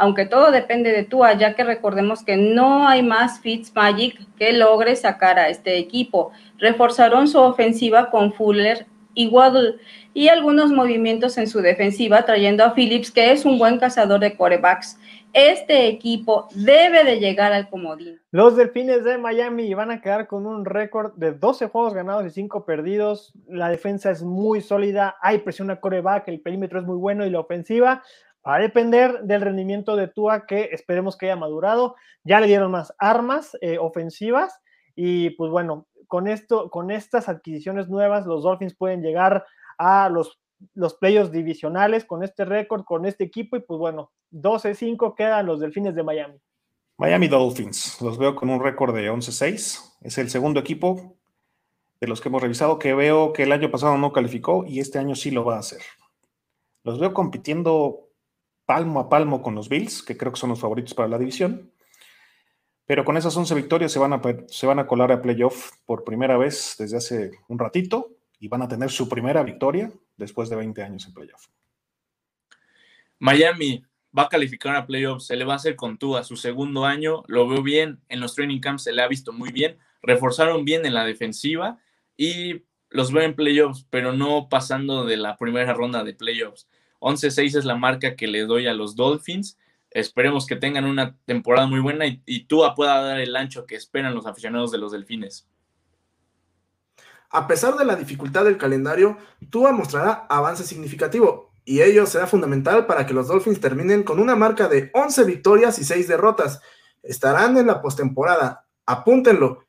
aunque 0.00 0.24
todo 0.24 0.50
depende 0.50 0.92
de 0.92 1.04
tú, 1.04 1.20
ya 1.38 1.54
que 1.54 1.62
recordemos 1.62 2.24
que 2.24 2.38
no 2.38 2.88
hay 2.88 3.02
más 3.02 3.42
Magic 3.74 4.18
que 4.38 4.54
logre 4.54 4.96
sacar 4.96 5.38
a 5.38 5.50
este 5.50 5.76
equipo. 5.76 6.32
Reforzaron 6.56 7.28
su 7.28 7.38
ofensiva 7.38 8.10
con 8.10 8.32
Fuller 8.32 8.86
y 9.12 9.28
Waddle 9.28 9.74
y 10.14 10.28
algunos 10.28 10.70
movimientos 10.70 11.36
en 11.36 11.46
su 11.46 11.60
defensiva, 11.60 12.24
trayendo 12.24 12.64
a 12.64 12.72
Phillips, 12.72 13.10
que 13.10 13.30
es 13.30 13.44
un 13.44 13.58
buen 13.58 13.78
cazador 13.78 14.20
de 14.20 14.34
corebacks. 14.38 14.98
Este 15.32 15.88
equipo 15.88 16.48
debe 16.54 17.04
de 17.04 17.20
llegar 17.20 17.52
al 17.52 17.68
comodín. 17.68 18.20
Los 18.30 18.56
Delfines 18.56 19.04
de 19.04 19.18
Miami 19.18 19.72
van 19.74 19.90
a 19.90 20.00
quedar 20.00 20.26
con 20.26 20.46
un 20.46 20.64
récord 20.64 21.14
de 21.14 21.32
12 21.32 21.68
juegos 21.68 21.94
ganados 21.94 22.26
y 22.26 22.30
5 22.30 22.64
perdidos. 22.64 23.32
La 23.46 23.68
defensa 23.68 24.10
es 24.10 24.22
muy 24.22 24.60
sólida, 24.60 25.16
hay 25.22 25.38
presión 25.38 25.70
a 25.70 25.80
coreback, 25.80 26.28
el 26.28 26.40
perímetro 26.40 26.80
es 26.80 26.86
muy 26.86 26.96
bueno 26.96 27.24
y 27.24 27.30
la 27.30 27.40
ofensiva 27.40 28.02
Va 28.46 28.54
a 28.54 28.58
depender 28.58 29.20
del 29.22 29.42
rendimiento 29.42 29.96
de 29.96 30.08
Tua, 30.08 30.46
que 30.46 30.70
esperemos 30.72 31.16
que 31.16 31.26
haya 31.26 31.36
madurado. 31.36 31.96
Ya 32.24 32.40
le 32.40 32.46
dieron 32.46 32.70
más 32.70 32.94
armas 32.98 33.56
eh, 33.60 33.76
ofensivas 33.78 34.60
y 34.96 35.30
pues 35.30 35.50
bueno, 35.50 35.86
con 36.06 36.26
esto, 36.26 36.70
con 36.70 36.90
estas 36.90 37.28
adquisiciones 37.28 37.88
nuevas, 37.88 38.26
los 38.26 38.42
Dolphins 38.42 38.74
pueden 38.74 39.02
llegar 39.02 39.44
a 39.76 40.08
los 40.08 40.39
los 40.74 40.94
playoffs 40.94 41.32
divisionales 41.32 42.04
con 42.04 42.22
este 42.22 42.44
récord, 42.44 42.84
con 42.84 43.06
este 43.06 43.24
equipo, 43.24 43.56
y 43.56 43.60
pues 43.60 43.78
bueno, 43.78 44.12
12-5 44.32 45.14
quedan 45.16 45.46
los 45.46 45.60
Delfines 45.60 45.94
de 45.94 46.02
Miami. 46.02 46.38
Miami 46.96 47.28
Dolphins, 47.28 48.00
los 48.02 48.18
veo 48.18 48.36
con 48.36 48.50
un 48.50 48.62
récord 48.62 48.94
de 48.94 49.10
11-6, 49.10 49.96
es 50.02 50.18
el 50.18 50.28
segundo 50.28 50.60
equipo 50.60 51.16
de 52.00 52.06
los 52.06 52.20
que 52.20 52.28
hemos 52.28 52.42
revisado 52.42 52.78
que 52.78 52.94
veo 52.94 53.32
que 53.32 53.44
el 53.44 53.52
año 53.52 53.70
pasado 53.70 53.96
no 53.98 54.12
calificó 54.12 54.64
y 54.66 54.80
este 54.80 54.98
año 54.98 55.14
sí 55.14 55.30
lo 55.30 55.44
va 55.44 55.56
a 55.56 55.60
hacer. 55.60 55.82
Los 56.82 56.98
veo 56.98 57.12
compitiendo 57.12 58.08
palmo 58.64 59.00
a 59.00 59.08
palmo 59.08 59.42
con 59.42 59.54
los 59.54 59.68
Bills, 59.68 60.02
que 60.02 60.16
creo 60.16 60.32
que 60.32 60.38
son 60.38 60.50
los 60.50 60.60
favoritos 60.60 60.94
para 60.94 61.08
la 61.08 61.18
división. 61.18 61.72
Pero 62.86 63.04
con 63.04 63.16
esas 63.16 63.36
11 63.36 63.54
victorias 63.54 63.92
se 63.92 63.98
van 63.98 64.12
a, 64.12 64.22
se 64.48 64.66
van 64.66 64.78
a 64.78 64.86
colar 64.86 65.12
a 65.12 65.22
playoff 65.22 65.72
por 65.84 66.04
primera 66.04 66.36
vez 66.38 66.76
desde 66.78 66.96
hace 66.96 67.30
un 67.48 67.58
ratito 67.58 68.16
y 68.38 68.48
van 68.48 68.62
a 68.62 68.68
tener 68.68 68.90
su 68.90 69.08
primera 69.08 69.42
victoria 69.42 69.92
después 70.20 70.48
de 70.48 70.56
20 70.56 70.82
años 70.82 71.06
en 71.06 71.14
playoff. 71.14 71.48
Miami 73.18 73.84
va 74.16 74.24
a 74.24 74.28
calificar 74.28 74.76
a 74.76 74.86
playoffs, 74.86 75.26
se 75.26 75.36
le 75.36 75.44
va 75.44 75.54
a 75.54 75.56
hacer 75.56 75.74
con 75.76 75.98
tú 75.98 76.16
su 76.22 76.36
segundo 76.36 76.84
año, 76.84 77.22
lo 77.26 77.48
veo 77.48 77.62
bien, 77.62 78.00
en 78.08 78.20
los 78.20 78.34
training 78.34 78.60
camps 78.60 78.84
se 78.84 78.92
le 78.92 79.02
ha 79.02 79.08
visto 79.08 79.32
muy 79.32 79.50
bien, 79.50 79.78
reforzaron 80.02 80.64
bien 80.64 80.86
en 80.86 80.94
la 80.94 81.04
defensiva 81.04 81.78
y 82.16 82.62
los 82.88 83.12
veo 83.12 83.22
en 83.22 83.34
playoffs, 83.34 83.86
pero 83.90 84.12
no 84.12 84.48
pasando 84.48 85.04
de 85.04 85.16
la 85.16 85.36
primera 85.36 85.72
ronda 85.74 86.04
de 86.04 86.14
playoffs. 86.14 86.68
11-6 87.00 87.58
es 87.58 87.64
la 87.64 87.76
marca 87.76 88.16
que 88.16 88.26
le 88.26 88.44
doy 88.44 88.66
a 88.66 88.74
los 88.74 88.94
Dolphins. 88.94 89.58
Esperemos 89.90 90.46
que 90.46 90.56
tengan 90.56 90.84
una 90.84 91.16
temporada 91.24 91.66
muy 91.66 91.80
buena 91.80 92.06
y, 92.06 92.22
y 92.26 92.44
Tua 92.44 92.74
pueda 92.74 93.00
dar 93.00 93.20
el 93.20 93.34
ancho 93.36 93.64
que 93.64 93.74
esperan 93.74 94.14
los 94.14 94.26
aficionados 94.26 94.70
de 94.70 94.78
los 94.78 94.92
Delfines. 94.92 95.48
A 97.30 97.46
pesar 97.46 97.76
de 97.76 97.84
la 97.84 97.96
dificultad 97.96 98.44
del 98.44 98.58
calendario, 98.58 99.16
Tua 99.50 99.72
mostrará 99.72 100.26
avance 100.28 100.64
significativo 100.64 101.52
y 101.64 101.82
ello 101.82 102.04
será 102.06 102.26
fundamental 102.26 102.86
para 102.86 103.06
que 103.06 103.14
los 103.14 103.28
Dolphins 103.28 103.60
terminen 103.60 104.02
con 104.02 104.18
una 104.18 104.34
marca 104.34 104.66
de 104.66 104.90
11 104.92 105.24
victorias 105.24 105.78
y 105.78 105.84
6 105.84 106.08
derrotas. 106.08 106.60
Estarán 107.02 107.56
en 107.56 107.68
la 107.68 107.80
postemporada, 107.80 108.66
apúntenlo, 108.84 109.64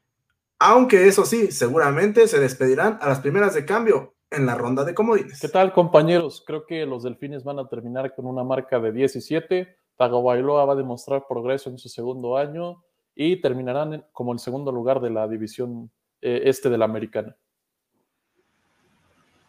aunque 0.58 1.08
eso 1.08 1.26
sí, 1.26 1.52
seguramente 1.52 2.28
se 2.28 2.40
despedirán 2.40 2.98
a 3.02 3.08
las 3.08 3.20
primeras 3.20 3.54
de 3.54 3.66
cambio 3.66 4.16
en 4.32 4.46
la 4.46 4.56
ronda 4.56 4.84
de 4.84 4.96
comodines. 4.96 5.40
¿Qué 5.40 5.50
tal, 5.50 5.74
compañeros? 5.74 6.44
Creo 6.46 6.66
que 6.66 6.86
los 6.86 7.04
Delfines 7.04 7.44
van 7.44 7.60
a 7.60 7.68
terminar 7.68 8.16
con 8.16 8.26
una 8.26 8.44
marca 8.44 8.80
de 8.80 8.92
17. 8.92 9.76
Tagovailoa 9.98 10.66
va 10.66 10.74
a 10.74 10.78
demostrar 10.78 11.26
progreso 11.28 11.70
en 11.70 11.78
su 11.78 11.90
segundo 11.90 12.38
año 12.38 12.84
y 13.16 13.42
terminarán 13.42 14.06
como 14.14 14.34
el 14.34 14.40
segundo 14.40 14.72
lugar 14.72 15.02
de 15.02 15.10
la 15.10 15.28
división 15.28 15.92
eh, 16.22 16.42
este 16.46 16.70
de 16.70 16.78
la 16.78 16.86
americana. 16.86 17.36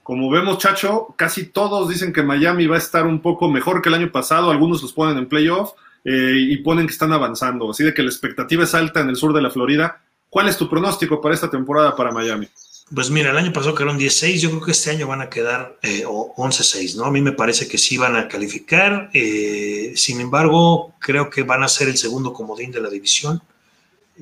Como 0.02 0.30
vemos, 0.30 0.58
Chacho, 0.58 1.14
casi 1.16 1.46
todos 1.46 1.88
dicen 1.88 2.12
que 2.12 2.22
Miami 2.22 2.66
va 2.66 2.76
a 2.76 2.78
estar 2.78 3.06
un 3.06 3.20
poco 3.20 3.48
mejor 3.48 3.80
que 3.80 3.88
el 3.88 3.94
año 3.94 4.10
pasado. 4.10 4.50
Algunos 4.50 4.82
los 4.82 4.92
ponen 4.92 5.16
en 5.18 5.28
playoff 5.28 5.72
eh, 6.04 6.34
y 6.36 6.56
ponen 6.58 6.86
que 6.86 6.92
están 6.92 7.12
avanzando. 7.12 7.70
Así 7.70 7.84
de 7.84 7.94
que 7.94 8.02
la 8.02 8.10
expectativa 8.10 8.64
es 8.64 8.74
alta 8.74 9.00
en 9.00 9.08
el 9.10 9.16
sur 9.16 9.32
de 9.32 9.42
la 9.42 9.50
Florida. 9.50 10.02
¿Cuál 10.28 10.48
es 10.48 10.56
tu 10.56 10.68
pronóstico 10.68 11.20
para 11.20 11.34
esta 11.34 11.50
temporada 11.50 11.94
para 11.94 12.10
Miami? 12.10 12.48
Pues 12.94 13.10
mira, 13.10 13.30
el 13.30 13.38
año 13.38 13.52
pasado 13.52 13.74
quedaron 13.74 13.96
16, 13.96 14.42
yo 14.42 14.50
creo 14.50 14.62
que 14.62 14.72
este 14.72 14.90
año 14.90 15.06
van 15.06 15.22
a 15.22 15.30
quedar 15.30 15.78
eh, 15.82 16.04
11-6, 16.04 16.96
¿no? 16.96 17.06
A 17.06 17.10
mí 17.10 17.22
me 17.22 17.32
parece 17.32 17.66
que 17.66 17.78
sí 17.78 17.96
van 17.96 18.16
a 18.16 18.28
calificar, 18.28 19.08
eh, 19.14 19.92
sin 19.96 20.20
embargo, 20.20 20.94
creo 20.98 21.30
que 21.30 21.42
van 21.42 21.62
a 21.62 21.68
ser 21.68 21.88
el 21.88 21.96
segundo 21.96 22.34
comodín 22.34 22.70
de 22.70 22.82
la 22.82 22.90
división. 22.90 23.40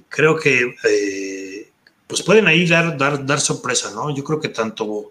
Creo 0.09 0.37
que 0.37 0.77
eh, 0.85 1.71
pues 2.07 2.23
pueden 2.23 2.47
ahí 2.47 2.65
dar, 2.67 2.97
dar, 2.97 3.27
dar 3.27 3.41
sorpresa, 3.41 3.91
¿no? 3.93 4.15
Yo 4.15 4.23
creo 4.23 4.39
que 4.39 4.51
tanto 4.51 5.11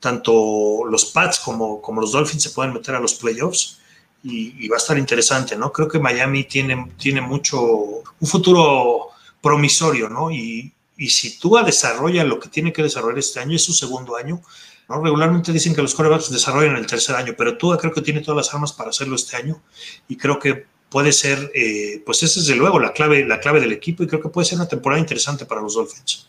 tanto 0.00 0.84
los 0.90 1.06
Pats 1.06 1.40
como, 1.40 1.80
como 1.80 2.00
los 2.00 2.12
Dolphins 2.12 2.42
se 2.42 2.50
pueden 2.50 2.72
meter 2.72 2.94
a 2.94 3.00
los 3.00 3.14
playoffs 3.14 3.80
y, 4.22 4.68
va 4.68 4.76
a 4.76 4.78
estar 4.78 4.98
interesante, 4.98 5.56
¿no? 5.56 5.72
Creo 5.72 5.88
que 5.88 5.98
Miami 5.98 6.44
tiene, 6.44 6.92
tiene 6.98 7.20
mucho, 7.20 7.60
un 7.60 8.28
futuro 8.28 9.10
promisorio, 9.40 10.08
¿no? 10.08 10.30
Y, 10.30 10.72
y 10.96 11.10
si 11.10 11.38
Tua 11.38 11.62
desarrolla 11.62 12.24
lo 12.24 12.40
que 12.40 12.48
tiene 12.48 12.72
que 12.72 12.82
desarrollar 12.82 13.18
este 13.18 13.40
año, 13.40 13.56
es 13.56 13.62
su 13.62 13.72
segundo 13.72 14.16
año, 14.16 14.42
¿no? 14.88 15.02
Regularmente 15.02 15.52
dicen 15.52 15.74
que 15.74 15.82
los 15.82 15.94
corebacks 15.94 16.30
desarrollan 16.30 16.76
el 16.76 16.86
tercer 16.86 17.14
año, 17.14 17.34
pero 17.36 17.56
Tua 17.56 17.78
creo 17.78 17.92
que 17.92 18.02
tiene 18.02 18.20
todas 18.20 18.46
las 18.46 18.54
armas 18.54 18.72
para 18.72 18.90
hacerlo 18.90 19.16
este 19.16 19.36
año 19.36 19.62
y 20.08 20.16
creo 20.16 20.38
que 20.38 20.66
puede 20.88 21.12
ser, 21.12 21.50
eh, 21.54 22.02
pues 22.04 22.22
es 22.22 22.34
desde 22.36 22.54
luego 22.54 22.78
la 22.78 22.92
clave, 22.92 23.24
la 23.24 23.40
clave 23.40 23.60
del 23.60 23.72
equipo 23.72 24.02
y 24.02 24.06
creo 24.06 24.22
que 24.22 24.28
puede 24.28 24.46
ser 24.46 24.56
una 24.56 24.68
temporada 24.68 25.00
interesante 25.00 25.44
para 25.44 25.60
los 25.60 25.74
Dolphins. 25.74 26.28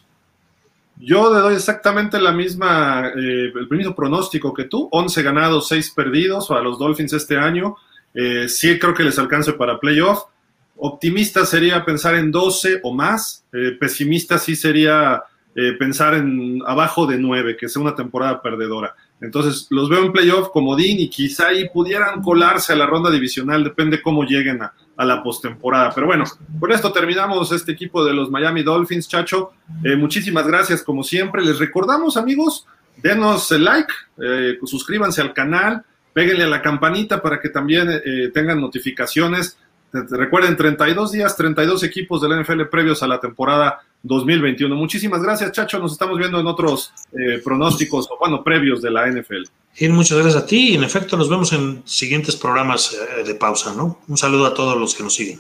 Yo 1.00 1.34
le 1.34 1.40
doy 1.40 1.56
exactamente 1.56 2.20
la 2.20 2.32
misma, 2.32 3.10
eh, 3.10 3.52
el 3.56 3.68
mismo 3.70 3.96
pronóstico 3.96 4.54
que 4.54 4.66
tú, 4.66 4.90
11 4.92 5.24
ganados, 5.24 5.68
6 5.68 5.92
perdidos 5.96 6.50
a 6.52 6.60
los 6.60 6.80
Dolphins 6.80 7.14
este 7.14 7.38
año. 7.38 7.76
Eh, 8.14 8.50
sí 8.50 8.80
creo 8.80 8.94
que 8.94 9.04
les 9.04 9.20
alcance 9.20 9.54
para 9.54 9.80
playoff. 9.80 10.24
Optimista 10.76 11.46
sería 11.46 11.84
pensar 11.86 12.16
en 12.16 12.32
12 12.32 12.82
o 12.84 12.94
más. 12.94 13.46
Eh, 13.54 13.78
pesimista 13.80 14.38
sí 14.38 14.56
sería 14.56 15.24
eh, 15.60 15.74
pensar 15.74 16.14
en 16.14 16.62
abajo 16.68 17.08
de 17.08 17.18
9, 17.18 17.58
que 17.58 17.68
sea 17.68 17.82
una 17.82 17.96
temporada 17.96 18.44
perdedora. 18.44 18.96
Entonces, 19.20 19.66
los 19.72 19.90
veo 19.90 20.04
en 20.04 20.12
playoff 20.12 20.50
como 20.50 20.76
Dean 20.76 21.00
y 21.00 21.10
quizá 21.10 21.48
ahí 21.48 21.68
pudieran 21.70 22.22
colarse 22.22 22.74
a 22.74 22.76
la 22.76 22.86
ronda 22.86 23.10
divisional, 23.10 23.64
depende 23.64 24.02
cómo 24.02 24.24
lleguen 24.24 24.62
a, 24.62 24.74
a 24.98 25.06
la 25.06 25.24
postemporada. 25.24 25.92
Pero 25.94 26.08
bueno, 26.08 26.26
con 26.60 26.72
esto 26.72 26.92
terminamos 26.92 27.52
este 27.52 27.72
equipo 27.72 28.04
de 28.04 28.14
los 28.14 28.30
Miami 28.30 28.64
Dolphins, 28.64 29.08
Chacho. 29.08 29.54
Eh, 29.84 29.96
muchísimas 29.96 30.48
gracias, 30.48 30.82
como 30.82 31.04
siempre. 31.04 31.46
Les 31.46 31.60
recordamos, 31.60 32.18
amigos, 32.18 32.66
denos 32.98 33.52
el 33.52 33.64
like, 33.64 33.94
eh, 34.22 34.58
suscríbanse 34.66 35.22
al 35.22 35.34
canal, 35.34 35.86
péguenle 36.14 36.46
a 36.46 36.48
la 36.48 36.62
campanita 36.64 37.22
para 37.22 37.40
que 37.40 37.50
también 37.50 37.88
eh, 37.90 38.32
tengan 38.34 38.60
notificaciones. 38.60 39.60
Recuerden, 39.92 40.58
32 40.58 41.12
días, 41.12 41.36
32 41.36 41.84
equipos 41.84 42.22
de 42.22 42.30
la 42.30 42.42
NFL 42.42 42.64
previos 42.64 43.02
a 43.04 43.08
la 43.08 43.20
temporada 43.20 43.82
2021. 44.04 44.76
Muchísimas 44.76 45.22
gracias, 45.22 45.52
Chacho. 45.52 45.80
Nos 45.80 45.94
estamos 45.94 46.18
viendo 46.18 46.40
en 46.40 46.48
otros 46.48 46.94
eh, 47.14 47.42
pronósticos, 47.44 48.08
o 48.12 48.18
bueno, 48.20 48.44
previos 48.44 48.82
de 48.82 48.92
la 48.92 49.08
NFL. 49.08 49.44
Y 49.80 49.90
muchas 49.90 50.18
gracias 50.18 50.44
a 50.44 50.46
ti 50.46 50.72
y 50.72 50.76
en 50.76 50.84
efecto 50.84 51.18
nos 51.18 51.30
vemos 51.30 51.54
en 51.54 51.84
siguientes 51.86 52.36
programas 52.36 52.94
eh, 52.94 53.24
de 53.24 53.36
pausa, 53.36 53.74
¿no? 53.76 54.00
Un 54.08 54.18
saludo 54.18 54.46
a 54.48 54.54
todos 54.54 54.78
los 54.78 54.96
que 54.96 55.04
nos 55.04 55.14
siguen. 55.14 55.40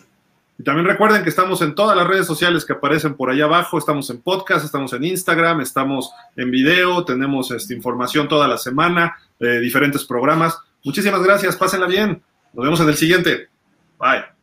Y 0.59 0.63
también 0.63 0.87
recuerden 0.87 1.23
que 1.23 1.29
estamos 1.29 1.61
en 1.61 1.75
todas 1.75 1.95
las 1.95 2.07
redes 2.07 2.25
sociales 2.25 2.65
que 2.65 2.73
aparecen 2.73 3.15
por 3.15 3.29
allá 3.29 3.45
abajo, 3.45 3.77
estamos 3.77 4.09
en 4.09 4.21
podcast, 4.21 4.65
estamos 4.65 4.91
en 4.93 5.03
Instagram, 5.03 5.61
estamos 5.61 6.11
en 6.35 6.49
video, 6.49 7.05
tenemos 7.05 7.51
esta 7.51 7.73
información 7.73 8.27
toda 8.27 8.47
la 8.47 8.57
semana, 8.57 9.17
eh, 9.39 9.59
diferentes 9.59 10.03
programas. 10.05 10.57
Muchísimas 10.83 11.21
gracias, 11.21 11.55
pásenla 11.55 11.85
bien. 11.85 12.21
Nos 12.53 12.63
vemos 12.63 12.79
en 12.79 12.89
el 12.89 12.95
siguiente. 12.95 13.49
Bye. 13.99 14.36